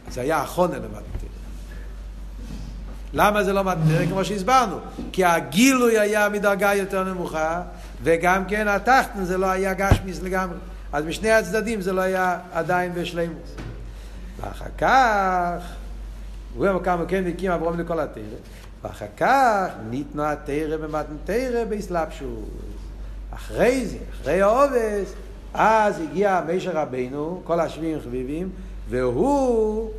[0.09, 1.27] זה היה החונה למתנתר.
[3.13, 4.05] למה זה לא מתנתר?
[4.09, 4.77] כמו שהסברנו,
[5.11, 7.61] כי הגילוי היה מדרגה יותר נמוכה,
[8.03, 10.57] וגם כן התחתן זה לא היה גשמיס לגמרי.
[10.93, 13.55] אז משני הצדדים זה לא היה עדיין בשלימוס.
[14.41, 15.65] ואחר כך,
[16.55, 18.21] הוא אומר כמה כן מקים אברום לכל התרא.
[18.87, 22.49] ואחר כך ניתנו התרא במתן תרא באסלאפשוס.
[23.31, 25.13] אחרי זה, אחרי העובס,
[25.53, 28.49] אז הגיע מישר רבינו, כל השביעים חביבים,
[28.89, 29.91] והוא,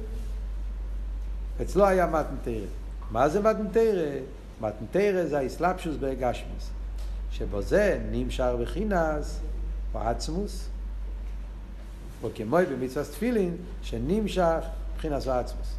[1.62, 2.66] אצלו היה מתן תרא.
[3.10, 4.20] מה זה מתן תרא?
[4.60, 6.70] מתן תרא זה האסלאפשוס בגשמיס.
[7.30, 9.40] שבו זה נמשך בחינס
[9.94, 10.68] או עצמוס,
[12.22, 14.60] או כמו במצווה תפילין, שנמשך
[14.96, 15.78] בחינס או עצמוס.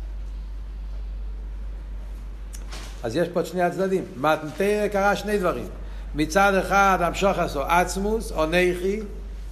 [3.04, 4.04] אז יש פה את שני הצדדים.
[4.18, 5.66] מתנתרא קרה שני דברים.
[6.16, 9.00] מצד אחד המשוך עשו עצמוס או נכי,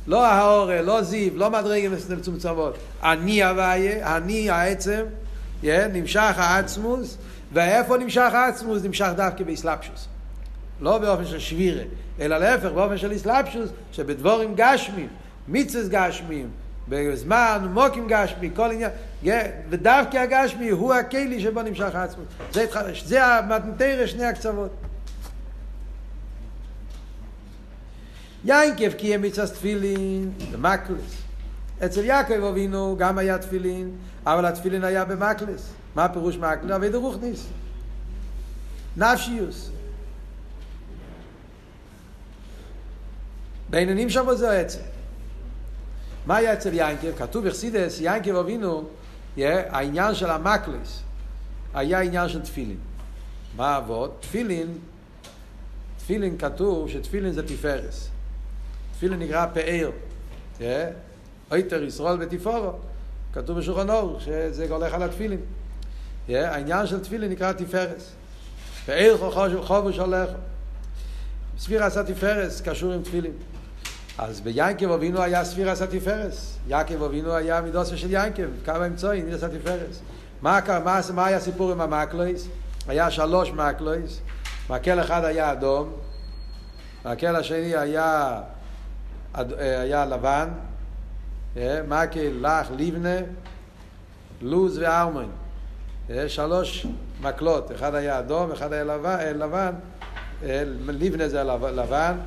[0.08, 2.78] לא ההורה, לא זיו, לא מדרגים מצומצמות.
[3.04, 5.04] אני הוויה, אני העצם,
[5.64, 7.18] yeah, נמשך העצמוס,
[7.54, 8.84] ואיפה נמשך העצמוס?
[8.84, 10.08] נמשך דווקא באסלאפשוס.
[10.82, 11.84] לא באופן של שבירה,
[12.20, 15.08] אלא להפך, באופן של אסלאפשוס, שבדבורים גשמים,
[15.48, 16.50] מיצס גשמים,
[16.90, 22.26] בזמן, מוקים גשמי, כל עניין, ודווקא הגשמי הוא הכלי שבו נמשך העצמות.
[22.52, 22.66] זה,
[23.06, 24.72] זה המתנתרא שני הקצוות.
[28.46, 31.22] יינקב קיים מצווה תפילין במקלס.
[31.86, 33.92] אצל יעקב אבינו גם היה תפילין,
[34.26, 35.70] אבל התפילין היה במקלס.
[35.96, 36.72] מה פירוש מקלס?
[36.72, 37.48] אבי דרוכניס.
[38.98, 39.70] נפשיוס.
[43.70, 44.97] בעניינים שם זה עצם.
[46.28, 47.18] מה היה אצל יינקב?
[47.18, 48.84] כתוב בחסידס, יינקב אבינו,
[49.38, 51.02] העניין של המקלס,
[51.74, 52.78] היה עניין של תפילין.
[53.56, 54.18] מה אבות?
[54.20, 54.78] תפילין,
[55.98, 58.10] תפילין כתוב שתפילין זה תפארת.
[58.94, 59.90] תפילין נקרא פאר.
[61.52, 62.72] עוטר ישראל בתפארה.
[63.34, 65.40] כתוב בשולחן ערוך שזה הולך על התפילין.
[66.30, 68.12] העניין של תפילין נקרא תפארת.
[68.86, 69.32] פארך
[69.62, 70.30] חבוש עליך.
[71.60, 73.34] ספירת התפארת קשור עם תפילין.
[74.18, 76.58] אז ביעקב אבינו היה ספירת התפארת.
[76.68, 80.02] יעקב אבינו היה מידתו של יעקב, קו האמצעי, מידת התפארת.
[80.42, 82.48] מה, מה, מה היה הסיפור עם המקלויס?
[82.88, 84.20] היה שלוש מקלויס.
[84.70, 85.92] מקל אחד היה אדום,
[87.06, 88.42] מקל השני היה,
[89.60, 90.50] היה לבן,
[91.88, 93.18] מקל לך לבנה,
[94.42, 95.32] לוז וארמון.
[96.28, 96.88] שלוש
[97.22, 99.72] מקלות, אחד היה אדום, אחד היה לבן, לבן
[100.88, 101.44] לבנה זה
[101.76, 102.18] לבן,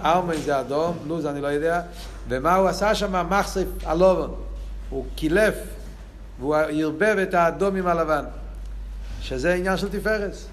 [0.00, 1.80] ארמון זה אדום, לוז אני לא יודע,
[2.28, 3.28] ומה הוא עשה שם?
[3.30, 4.34] מחשף הלובן.
[4.90, 5.54] הוא קילף
[6.38, 8.24] והוא ערבב את האדום עם הלבן,
[9.20, 10.48] שזה עניין של תפארס.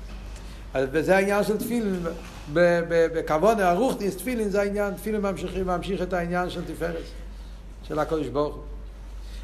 [0.75, 2.03] וזה העניין של תפילין,
[2.53, 7.07] בכוון הרוחניס, תפילין זה העניין, תפילין ממשיכים, ממשיך את העניין של תפארס,
[7.87, 8.63] של הקודש ברוך הוא.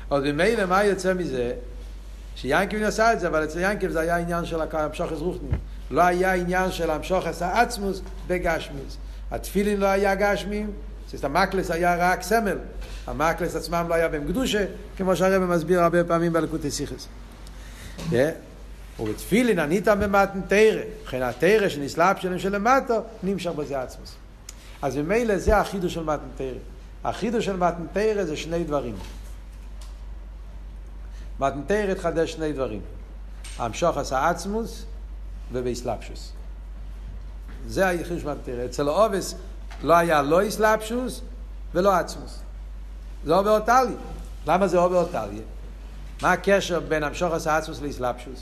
[0.09, 1.53] עוד ממילא מה יוצא מזה?
[2.35, 5.49] שיינקב עשה את זה, אבל אצל ינקב זה היה עניין של המשוך רוחני.
[5.91, 8.97] לא היה עניין של המשוך עשה עצמוס בגשמיס.
[9.31, 10.71] התפילין לא היה גשמים,
[11.11, 12.57] זאת המקלס היה רק סמל.
[13.07, 14.65] המקלס עצמם לא היה בהם קדושה,
[14.97, 17.07] כמו שהרבא מסביר הרבה פעמים בלקוטי סיכס.
[18.99, 24.15] ובתפילין ענית במתן תרא, וכן התרא שנסלאפ שלהם שלמטו, נמשך בזה עצמוס.
[24.81, 26.57] אז ממילא זה החידוש של מתן תרא.
[27.03, 28.95] החידוש של מתן תרא זה שני דברים.
[31.39, 32.81] מתן תרא התחדש שני דברים.
[33.57, 34.85] המשוך עשה עצמוס
[35.51, 36.31] ובאסלאפשוס.
[37.67, 38.65] זה היחיד תרא.
[38.65, 39.35] אצל האובס
[39.83, 41.21] לא היה לא אסלאפשוס
[41.73, 42.39] ולא עצמוס.
[43.25, 43.95] זה אובר אותלי.
[44.47, 45.41] למה זה אובר אותלי?
[46.21, 48.41] מה הקשר בין המשוך עשה עצמוס לאסלאפשוס?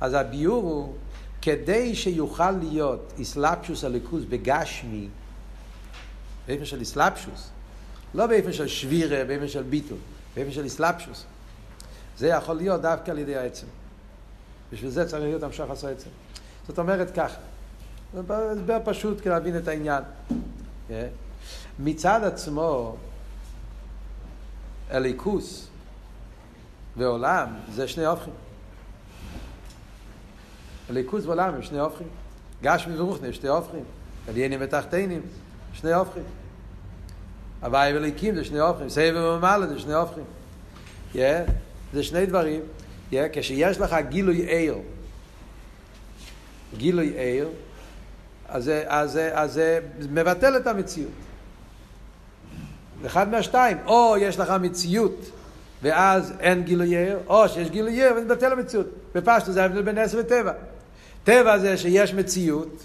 [0.00, 0.94] אז הביור הוא,
[1.42, 5.08] כדי שיוכל להיות אסלאפשוס הליכוז בגשמי,
[6.48, 7.48] באופן של אסלאפשוס,
[8.14, 9.98] לא באופן של שבירה, באופן של ביטול,
[10.36, 11.24] באופן של אסלאפשוס,
[12.18, 13.66] זה יכול להיות דווקא על ידי העצם.
[14.72, 16.10] בשביל זה צריך להיות המשך עשה עצם.
[16.68, 17.36] זאת אומרת ככה,
[18.14, 20.02] זה הסבר פשוט כדי להבין את העניין.
[20.88, 21.06] כן?
[21.78, 22.96] מצד עצמו,
[24.90, 25.68] הליכוס
[26.96, 28.32] ועולם זה שני הופכים.
[30.88, 32.06] הליכוס ועולם הם שני הופכים.
[32.62, 33.84] גשמי ורוחני שני הופכים.
[34.28, 35.22] עליינים ותחתינים,
[35.72, 36.22] שני הופכים.
[37.62, 38.88] הוואי וליקים זה שני הופכים.
[38.88, 40.24] סבב ומעלה זה שני הופכים.
[41.14, 41.16] Yeah,
[41.92, 42.60] זה שני דברים.
[43.10, 44.78] Yeah, כשיש לך גילוי עיר,
[46.76, 47.48] גילוי עיר,
[48.48, 49.80] אז זה
[50.10, 51.10] מבטל את המציאות.
[53.06, 55.30] אחד מהשתיים, או יש לך מציאות
[55.82, 58.86] ואז אין גילוי עיר, או שיש גילוי עיר ונבטל המציאות.
[59.14, 60.52] בפשטו זה ההבדל בין עשר וטבע.
[61.24, 62.82] טבע זה שיש מציאות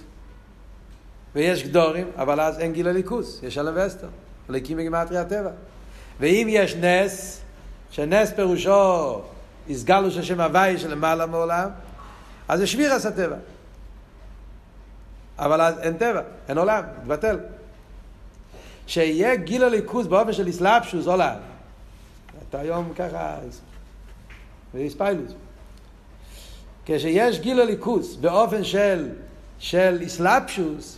[1.35, 4.07] ויש גדורים, אבל אז אין גיל הליכוס, יש אלם ואסתר,
[4.49, 5.49] הליקים בגימטרי הטבע.
[6.19, 7.41] ואם יש נס,
[7.91, 9.21] שנס פירושו
[9.69, 11.69] הסגלו של שם הוואי שלמעלה מעולם,
[12.47, 13.35] אז זה שביר עשה טבע.
[15.39, 17.37] אבל אז אין טבע, אין עולם, מתבטל.
[18.87, 21.35] שיהיה גיל הליכוס באופן של אסלאפשוס עולם.
[22.49, 23.35] אתה היום ככה,
[24.73, 25.31] ואיספיילוס.
[26.85, 29.09] כשיש גיל הליכוס באופן של,
[29.59, 30.97] של איסלאפשוס,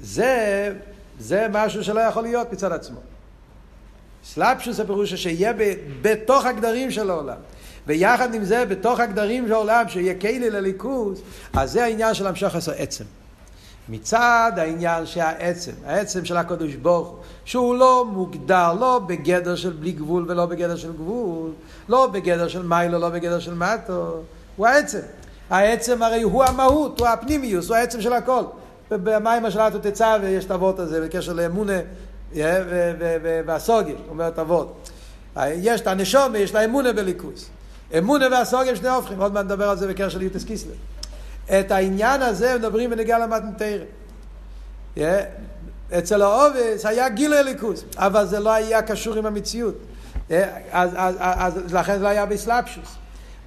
[0.00, 0.74] זה,
[1.18, 3.00] זה משהו שלא יכול להיות מצד עצמו.
[4.22, 5.52] איסלאפשוס זה פירוש שיהיה
[6.02, 7.36] בתוך הגדרים של העולם.
[7.86, 11.20] ויחד עם זה, בתוך הגדרים של העולם, שיהיה כלי לליכוס,
[11.52, 13.04] אז זה העניין של המשך עשר עצם.
[13.88, 19.92] מצד העניין שהעצם, העצם של הקדוש ברוך הוא, שהוא לא מוגדר, לא בגדר של בלי
[19.92, 21.50] גבול ולא בגדר של גבול,
[21.88, 24.22] לא בגדר של מיילו, לא בגדר של מטו,
[24.56, 24.98] הוא העצם.
[25.50, 28.42] העצם הרי הוא המהות, הוא הפנימיוס, הוא העצם של הכל.
[28.90, 31.78] במים השלטו תצא ויש את אבות הזה בקשר לאמונה
[33.46, 34.90] והסוגיה, אומרת אבות.
[35.36, 37.50] יש את הנשום ויש את האמונה בליכוס.
[37.98, 40.72] אמונה והסוגיה שני הופכים, עוד מעט נדבר על זה בקשר ליוטס קיסלר.
[41.60, 43.84] את העניין הזה מדברים בנגיעה למתנתרא.
[45.98, 49.74] אצל האובס היה גיל הליכוס, אבל זה לא היה קשור עם המציאות.
[50.30, 50.40] אז,
[50.72, 52.96] אז, אז, אז לכן זה לא היה בסלאפשוס.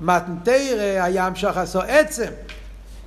[0.01, 2.31] מתנתרא היה המשוך עשו עצם.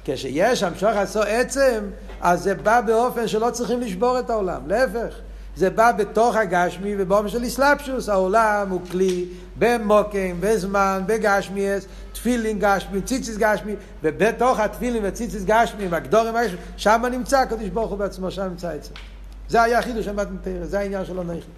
[0.05, 1.84] כשיש המשוך עשו עצם,
[2.20, 5.14] אז זה בא באופן שלא צריכים לשבור את העולם, להפך.
[5.59, 9.25] זה בא בתוך הגשמי ובאופן של איסלאפשוס, העולם הוא כלי
[9.59, 17.39] במוקם, בזמן, בגשמיאס, תפילין גשמי, ציציס גשמי, ובתוך התפילין וציציס גשמי, והגדורים הגשמי, שם נמצא
[17.39, 18.95] הקדוש ברוך הוא בעצמו, שם נמצא עצם.
[19.49, 21.51] זה היה החידוש של מתנתרא, זה העניין שלו נכי.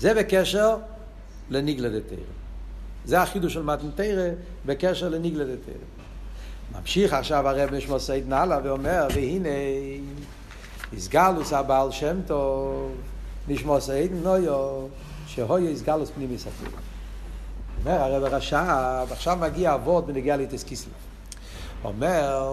[0.00, 0.76] זה בקשר
[1.50, 2.16] לניגלה דתרא.
[3.04, 4.28] זה החידוש של מתנתרא
[4.66, 5.74] בקשר לניגלה דתרא.
[6.80, 9.48] ממשיך עכשיו הרב נשמע סייד נאלה ואומר, והנה,
[10.94, 12.92] איסגלוס הבעל שם טוב,
[13.48, 14.86] נשמע סייד נויו,
[15.26, 16.68] שהויו איסגלוס פנימי ספיר.
[17.80, 20.92] אומר הרב הרש"ב, עכשיו מגיע אבות בנגיע ליטס קיסלב.
[21.84, 22.48] אומר,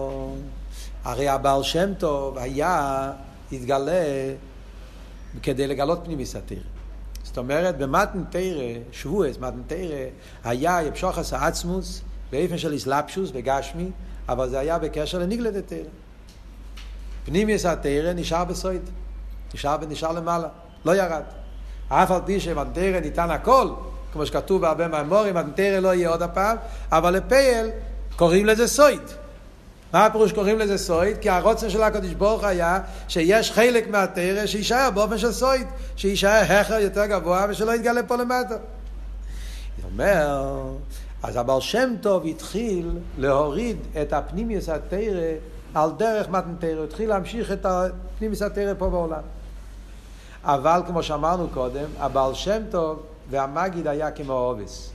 [1.04, 3.12] הרי הבעל שם טוב היה,
[3.52, 4.04] התגלה
[5.42, 6.62] כדי לגלות פנימי סתיר.
[7.22, 10.04] זאת אומרת, במתן תרא, שבועס, מתן תרא,
[10.44, 13.90] היה יפשוחס העצמוס באופן של איסלפשוס, בגשמי,
[14.28, 16.01] אבל זה היה בקשר לניגלת תרא.
[17.24, 18.82] פנימיוס התרא נשאר בסויד,
[19.54, 20.48] נשאר, נשאר למעלה,
[20.84, 21.22] לא ירד.
[21.88, 23.68] אף על פי שמתן ניתן הכל,
[24.12, 26.56] כמו שכתוב בהרבה מהמורים, מתן לא יהיה עוד הפעם,
[26.92, 27.70] אבל לפייל
[28.16, 29.02] קוראים לזה סויד.
[29.92, 31.18] מה הפירוש קוראים לזה סויד?
[31.18, 35.66] כי הרוצן של הקדוש ברוך היה שיש חלק מהתרא שיישאר באופן של סויד,
[35.96, 38.54] שיישאר הכר יותר גבוה ושלא יתגלה פה למטה.
[38.54, 40.62] הוא אומר,
[41.22, 45.32] אז הבעל שם טוב התחיל להוריד את הפנימיוס התרא
[45.74, 49.22] על דרך מתן תרא, הוא התחיל להמשיך את הפנימיוס התרא פה בעולם.
[50.44, 54.90] אבל כמו שאמרנו קודם, הבעל שם טוב והמגיד היה כמו עובס.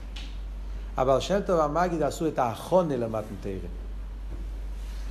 [0.98, 3.52] הבעל שם טוב והמגיד עשו את האחרונה למתן תרא.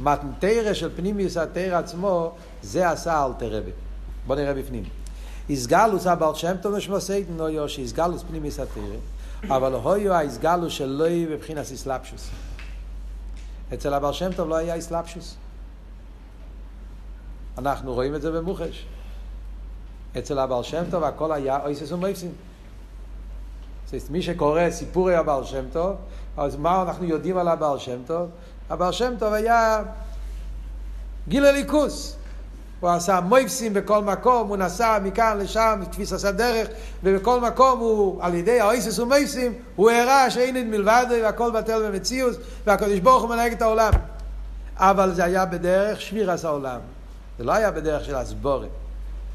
[0.00, 3.70] מתנתרא של פנימיוס התרא עצמו, זה עשה אלתר רבי.
[4.26, 4.84] בוא נראה בפנים.
[5.48, 8.82] איסגלוס הבעל שם טוב ושמו סייטן נויו שאיסגלוס פנימיוס התרא,
[9.56, 12.28] אבל הויו האיסגלוס שלא יהיה בבחינת איסלפשוס.
[13.74, 15.36] אצל הבעל שם טוב לא היה איסלפשוס.
[17.58, 18.86] אנחנו רואים את זה במוחש.
[20.18, 22.32] אצל הבעל שם טוב הכל היה אויסס ומויפסים.
[24.10, 25.96] מי שקורא סיפורי הבעל שם טוב,
[26.36, 28.28] אז מה אנחנו יודעים על הבעל שם טוב?
[28.70, 29.82] הבעל שם טוב היה
[31.28, 32.16] גיל הליכוס.
[32.80, 36.68] הוא עשה מויפסים בכל מקום, הוא נסע מכאן לשם, תפיס עשה דרך,
[37.02, 42.36] ובכל מקום הוא, על ידי האויסס ומויפסים, הוא הראה שאין מלבד והכל בטל במציאות,
[42.66, 43.92] והקדוש ברוך הוא מנהג את העולם.
[44.76, 46.80] אבל זה היה בדרך שבירס העולם.
[47.38, 48.68] זה לא היה בדרך של הסבורת.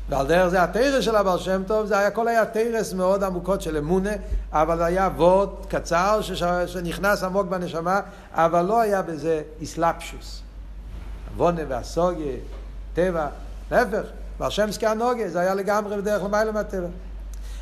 [0.10, 3.62] ועל דרך זה התרס של הבעל שם טוב, זה היה, הכל היה תרס מאוד עמוקות
[3.62, 4.10] של אמונה,
[4.52, 8.00] אבל זה היה וורד קצר שש, שנכנס עמוק בנשמה,
[8.32, 10.42] אבל לא היה בזה איסלפשוס.
[11.34, 12.36] עוונה והסוגיה,
[12.94, 13.28] טבע,
[13.72, 14.04] להפך,
[14.40, 16.88] בעל שם סקי הנוגה, זה היה לגמרי בדרך למעלה מהטבע.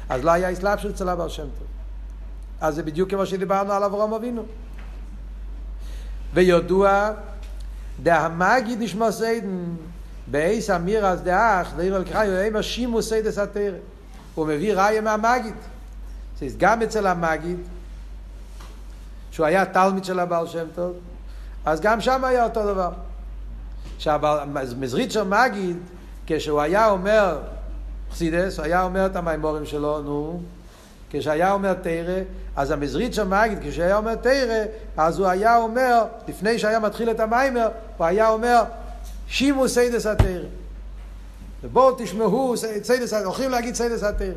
[0.10, 1.68] אז לא היה איסלפשוס אצל הבעל שם טוב.
[2.62, 4.44] אז זה בדיוק כמו שדיברנו על אברהם אבינו.
[6.34, 7.12] וידוע,
[8.04, 9.76] דהמגיד נשמע סיידן,
[10.32, 13.78] באיס אמירס דאח, דאיר על קראי, הוא אמר שימו סיידס התרא.
[14.36, 15.54] הוא מביא ראיה מהמגיד.
[16.40, 17.60] זאת גם אצל המגיד,
[19.32, 20.94] שהוא היה תלמיד של הבעל שם טוב,
[21.66, 22.90] אז גם שם היה אותו דבר.
[23.98, 25.78] שהמזריצ'ר מגיד,
[26.28, 27.40] כשהוא היה אומר
[28.12, 30.42] חסידס, הוא היה אומר את המימורים שלו, נו,
[31.10, 32.20] כשהיה אומר תרא,
[32.56, 34.64] אז המזריצ'ר מגיד, כשהיה אומר תורה,
[34.98, 38.64] אז הוא היה אומר, לפני שהיה מתחיל את המאמר, הוא היה אומר,
[39.30, 40.48] שמעו סודות התורה.
[41.64, 42.54] ובואו תשמעו,
[42.84, 44.34] סודות, הולכים להגיד סודות התורה.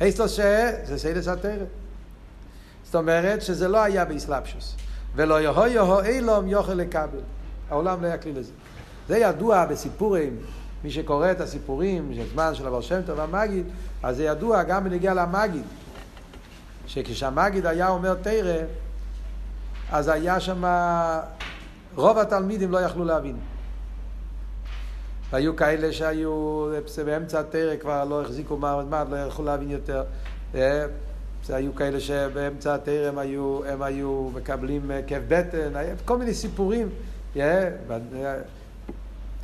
[0.00, 0.40] איסטוס ש...
[0.84, 1.64] זה סודות התורה.
[2.84, 4.76] זאת אומרת שזה לא היה בהתלבשות.
[5.16, 7.20] ולא יהו יהו עולם יוכל לקבל.
[7.70, 8.52] העולם לא כלי לזה.
[9.08, 10.36] זה ידוע בסיפורים,
[10.84, 13.66] מי שקורא את הסיפורים של זמן של הבעל שם טוב והמגיד,
[14.02, 15.64] אז זה ידוע גם בנגיע למגיד.
[16.86, 18.56] שכשהמגיד היה אומר תרא,
[19.92, 20.64] אז היה שם,
[21.94, 23.36] רוב התלמידים לא יכלו להבין.
[25.34, 26.66] והיו כאלה שהיו
[27.04, 30.04] באמצע התרא כבר לא החזיקו מעמד, לא יכלו להבין יותר.
[30.54, 30.86] אה,
[31.48, 36.34] היו כאלה שבאמצע התרא הם היו, הם היו מקבלים אה, כאב בטן, היה כל מיני
[36.34, 36.88] סיפורים.
[37.36, 37.68] אה,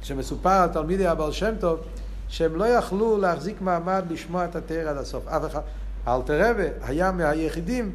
[0.02, 1.80] שמסופר על תלמידי הבעל שם טוב,
[2.28, 5.28] שהם לא יכלו להחזיק מעמד לשמוע את התרא עד הסוף.
[5.28, 5.60] אף אחד.
[6.08, 7.92] אלתר רבה היה מהיחידים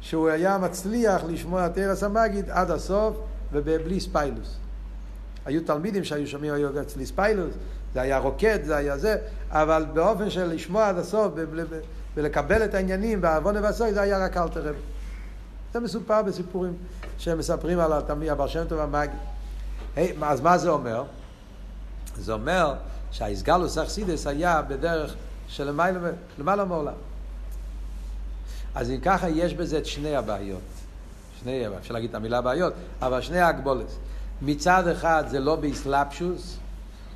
[0.00, 3.16] שהוא היה מצליח לשמוע את תרא סמגיד עד הסוף
[3.52, 4.63] ובלי ספיילוס.
[5.46, 7.54] היו תלמידים שהיו שומעים היו אצלי ספיילוס,
[7.94, 9.16] זה היה רוקד, זה היה זה,
[9.50, 11.32] אבל באופן של לשמוע עד הסוף
[12.16, 14.74] ולקבל את העניינים בעוון ובסוף זה היה רק אלתר רב.
[15.72, 16.72] זה מסופר בסיפורים
[17.18, 19.16] שמספרים על התלמיד הבר שם טוב המאגי.
[19.96, 21.04] Hey, אז מה זה אומר?
[22.16, 22.74] זה אומר
[23.10, 25.14] שהאיסגלוס אכסידס היה בדרך
[25.48, 25.64] של
[26.38, 26.92] למעלה, מעולם.
[28.74, 30.60] אז אם ככה יש בזה את שני הבעיות.
[31.42, 32.72] שני, אפשר להגיד את המילה בעיות,
[33.02, 33.86] אבל שני ההגבולת.
[34.44, 36.56] מצד אחד זה לא באסלאפשוס,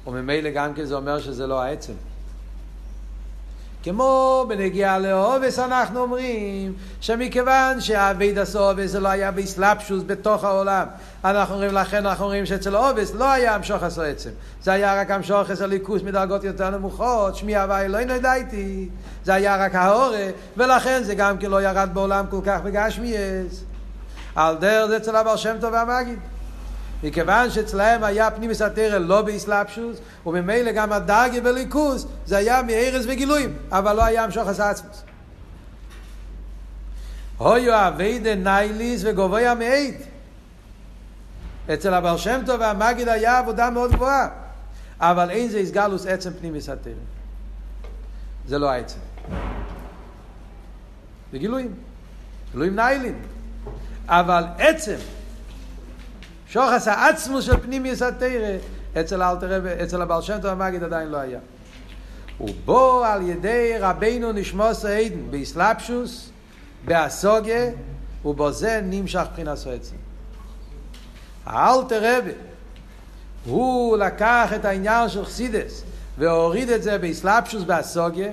[0.06, 1.92] וממילא גם כן זה אומר שזה לא העצם.
[3.82, 10.86] כמו בנגיעה לאובס אנחנו אומרים שמכיוון שהאבייד הסובס זה לא היה באסלאפשוס בתוך העולם
[11.24, 14.30] אנחנו אומרים לכן אנחנו אומרים שאצל אובס לא היה המשוך עשו עצם.
[14.62, 18.88] זה היה רק המשוך עשו ליכוס מדרגות יותר נמוכות שמי הווי לא נדעתי
[19.24, 20.26] זה היה רק ההורה
[20.56, 23.64] ולכן זה גם כן לא ירד בעולם כל כך בגשמיאס.
[24.34, 26.18] על דרך זה אצל הבר שם טוב והמגיד
[27.03, 33.57] מכיוון שאצלהם היה פנימיס התרא לא באסלאפשוס, וממילא גם הדרגה בליכוס זה היה מארז וגילויים,
[33.70, 35.03] אבל לא היה המשוך עצמוס.
[37.38, 39.96] הויו אביידה נייליס וגובויה מאית.
[41.74, 44.28] אצל הבר שם טוב והמגיד היה עבודה מאוד גבוהה,
[45.01, 46.92] אבל אין זה הסגלוס עצם פנימיס התרא.
[48.46, 48.99] זה לא העצם.
[51.32, 51.74] בגילויים.
[52.53, 53.22] גילויים ניילים.
[54.09, 54.96] אבל עצם
[56.49, 58.57] שוחס העצמוס של פנימיוס התרא
[59.01, 61.38] אצל אלתר אצל הבעל שם טוב המגיד עדיין לא היה.
[62.40, 66.30] ובו על ידי רבינו נשמוס העדן באסלאפשוס,
[66.84, 67.70] באסוגיה,
[68.24, 69.96] ובזה נמשך בחינת עצם.
[71.46, 72.32] האלתר רבי,
[73.46, 75.82] הוא לקח את העניין של חסידס
[76.18, 78.32] והוריד את זה באסלאפשוס באסוגיה,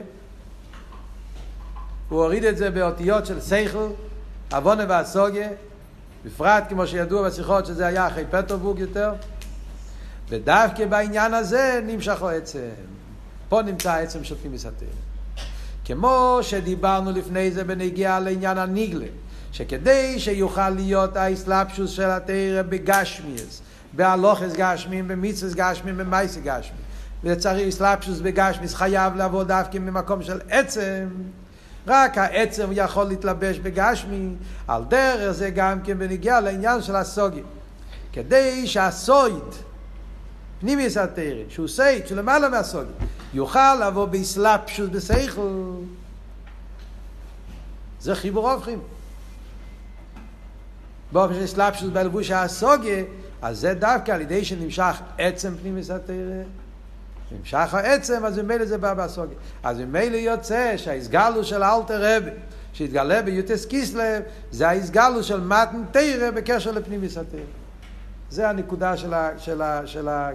[2.09, 3.87] הוא הוריד את זה באותיות של סייכל,
[4.51, 5.49] עוונה ואסוגיה,
[6.25, 9.13] בפרט כמו שידוע בשיחות שזה היה אחרי פטרבורג יותר,
[10.29, 12.59] ודווקא בעניין הזה נמשך העצם.
[13.49, 14.87] פה נמצא העצם של פנימיס התרא.
[15.85, 19.05] כמו שדיברנו לפני זה בנגיעה לעניין הניגלה,
[19.51, 23.61] שכדי שיוכל להיות האסלאפשוס של התרא בגשמיאס,
[23.93, 26.81] בהלוכס גשמים, במצווס גשמים, במייסי גשמים,
[27.23, 31.07] וצריך אסלאפשוס בגשמיאס חייב לבוא דווקא ממקום של עצם,
[31.87, 34.29] רק העצם יכול להתלבש בגשמי,
[34.67, 37.41] על דרך זה גם כן בנגיע לעניין של הסוגי.
[38.13, 39.43] כדי שהסויד,
[40.59, 42.91] פנימיוס התרא, שהוא סייד, שהוא למעלה מהסוגי,
[43.33, 45.71] יוכל לבוא באסלאפשוס בסייכל.
[48.01, 48.79] זה חיבור הופכים.
[51.11, 53.03] באופן של אסלאפשוס בלבוש הסוגי,
[53.41, 56.64] אז זה דווקא על ידי שנמשך עצם פנימיוס התרא.
[57.31, 59.37] נמשך העצם, אז ממילא זה בא בסוגיה.
[59.63, 62.31] אז ממילא יוצא שהאיסגלו של אלתר רבי,
[62.73, 67.39] שהתגלה ביוטס קיסלב, זה האיסגלו של מתן תרא בקשר לפנימיס התרא.
[68.29, 70.29] זה הנקודה של, ה, של, ה, של, ה,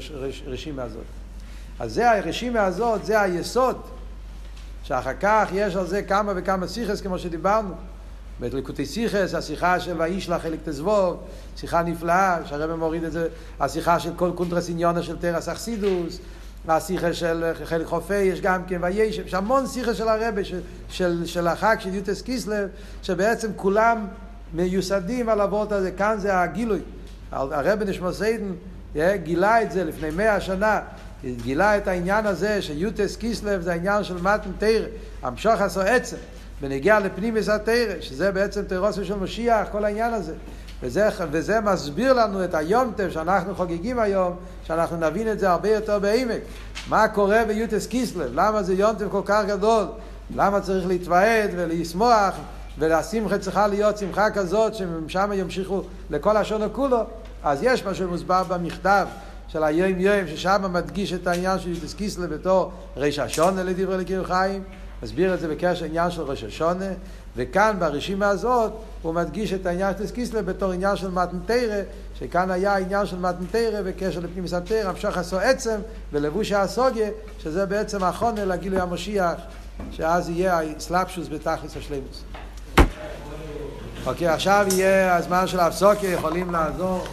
[0.00, 1.04] של הרשימה הזאת.
[1.78, 3.80] אז זה הרשימה הזאת, זה היסוד,
[4.82, 7.74] שאחר כך יש על זה כמה וכמה סיכס כמו שדיברנו.
[8.40, 11.16] בליקוטי סיכס, השיחה של וישלח חלק תזבוב,
[11.56, 13.28] שיחה נפלאה, שהרבא מוריד את זה,
[13.60, 16.18] השיחה של כל קונטרס עניונה של תרס אכסידוס,
[16.68, 21.26] השיחה של חלק חופי, יש גם כן ויש, יש המון שיחה של הרבה, של, של,
[21.26, 22.68] של החג של יוטס קיסלב,
[23.02, 24.06] שבעצם כולם
[24.54, 26.80] מיוסדים על אבות הזה, כאן זה הגילוי.
[27.32, 28.52] הרבא נשמע סיידן
[29.22, 30.80] גילה את זה לפני מאה שנה,
[31.24, 34.86] גילה את העניין הזה שיוטס קיסלב זה העניין של מתן תרא,
[35.22, 36.16] המשוך עשו עצם.
[36.60, 40.34] בנגיע לפנימיס התרא, שזה בעצם תירוסו של משיח, כל העניין הזה.
[40.82, 45.98] וזה, וזה מסביר לנו את היומטב שאנחנו חוגגים היום, שאנחנו נבין את זה הרבה יותר
[45.98, 46.40] בעמק.
[46.88, 48.30] מה קורה ביוטס קיסלב?
[48.34, 49.84] למה זה יומטב כל כך גדול?
[50.36, 52.34] למה צריך להתוועד ולשמוח?
[52.78, 57.02] והשמחה צריכה להיות שמחה כזאת שמשם ימשיכו לכל השונה כולו.
[57.44, 59.06] אז יש מה שמוסבר במכתב
[59.48, 64.24] של היום יום, ששם מדגיש את העניין של יוטס קיסלב בתור ריש השונה לדברי לקיר
[64.24, 64.62] חיים.
[65.02, 66.88] מסביר את זה בקשר לעניין של ראש השונה,
[67.36, 68.72] וכאן ברשימה הזאת
[69.02, 71.82] הוא מדגיש את העניין של קיסלב בתור עניין של מתנתרא,
[72.18, 75.76] שכאן היה עניין של מתנתרא בקשר לפנים מסתרא, המשוך עשו עצם
[76.12, 79.34] ולבוש הסוגיה, שזה בעצם החונה לגילוי המשיח,
[79.92, 82.22] שאז יהיה האסלאפשוס בתכלס השלימוס.
[84.06, 87.06] אוקיי, עכשיו יהיה הזמן של הפסוקיה, יכולים לעזור.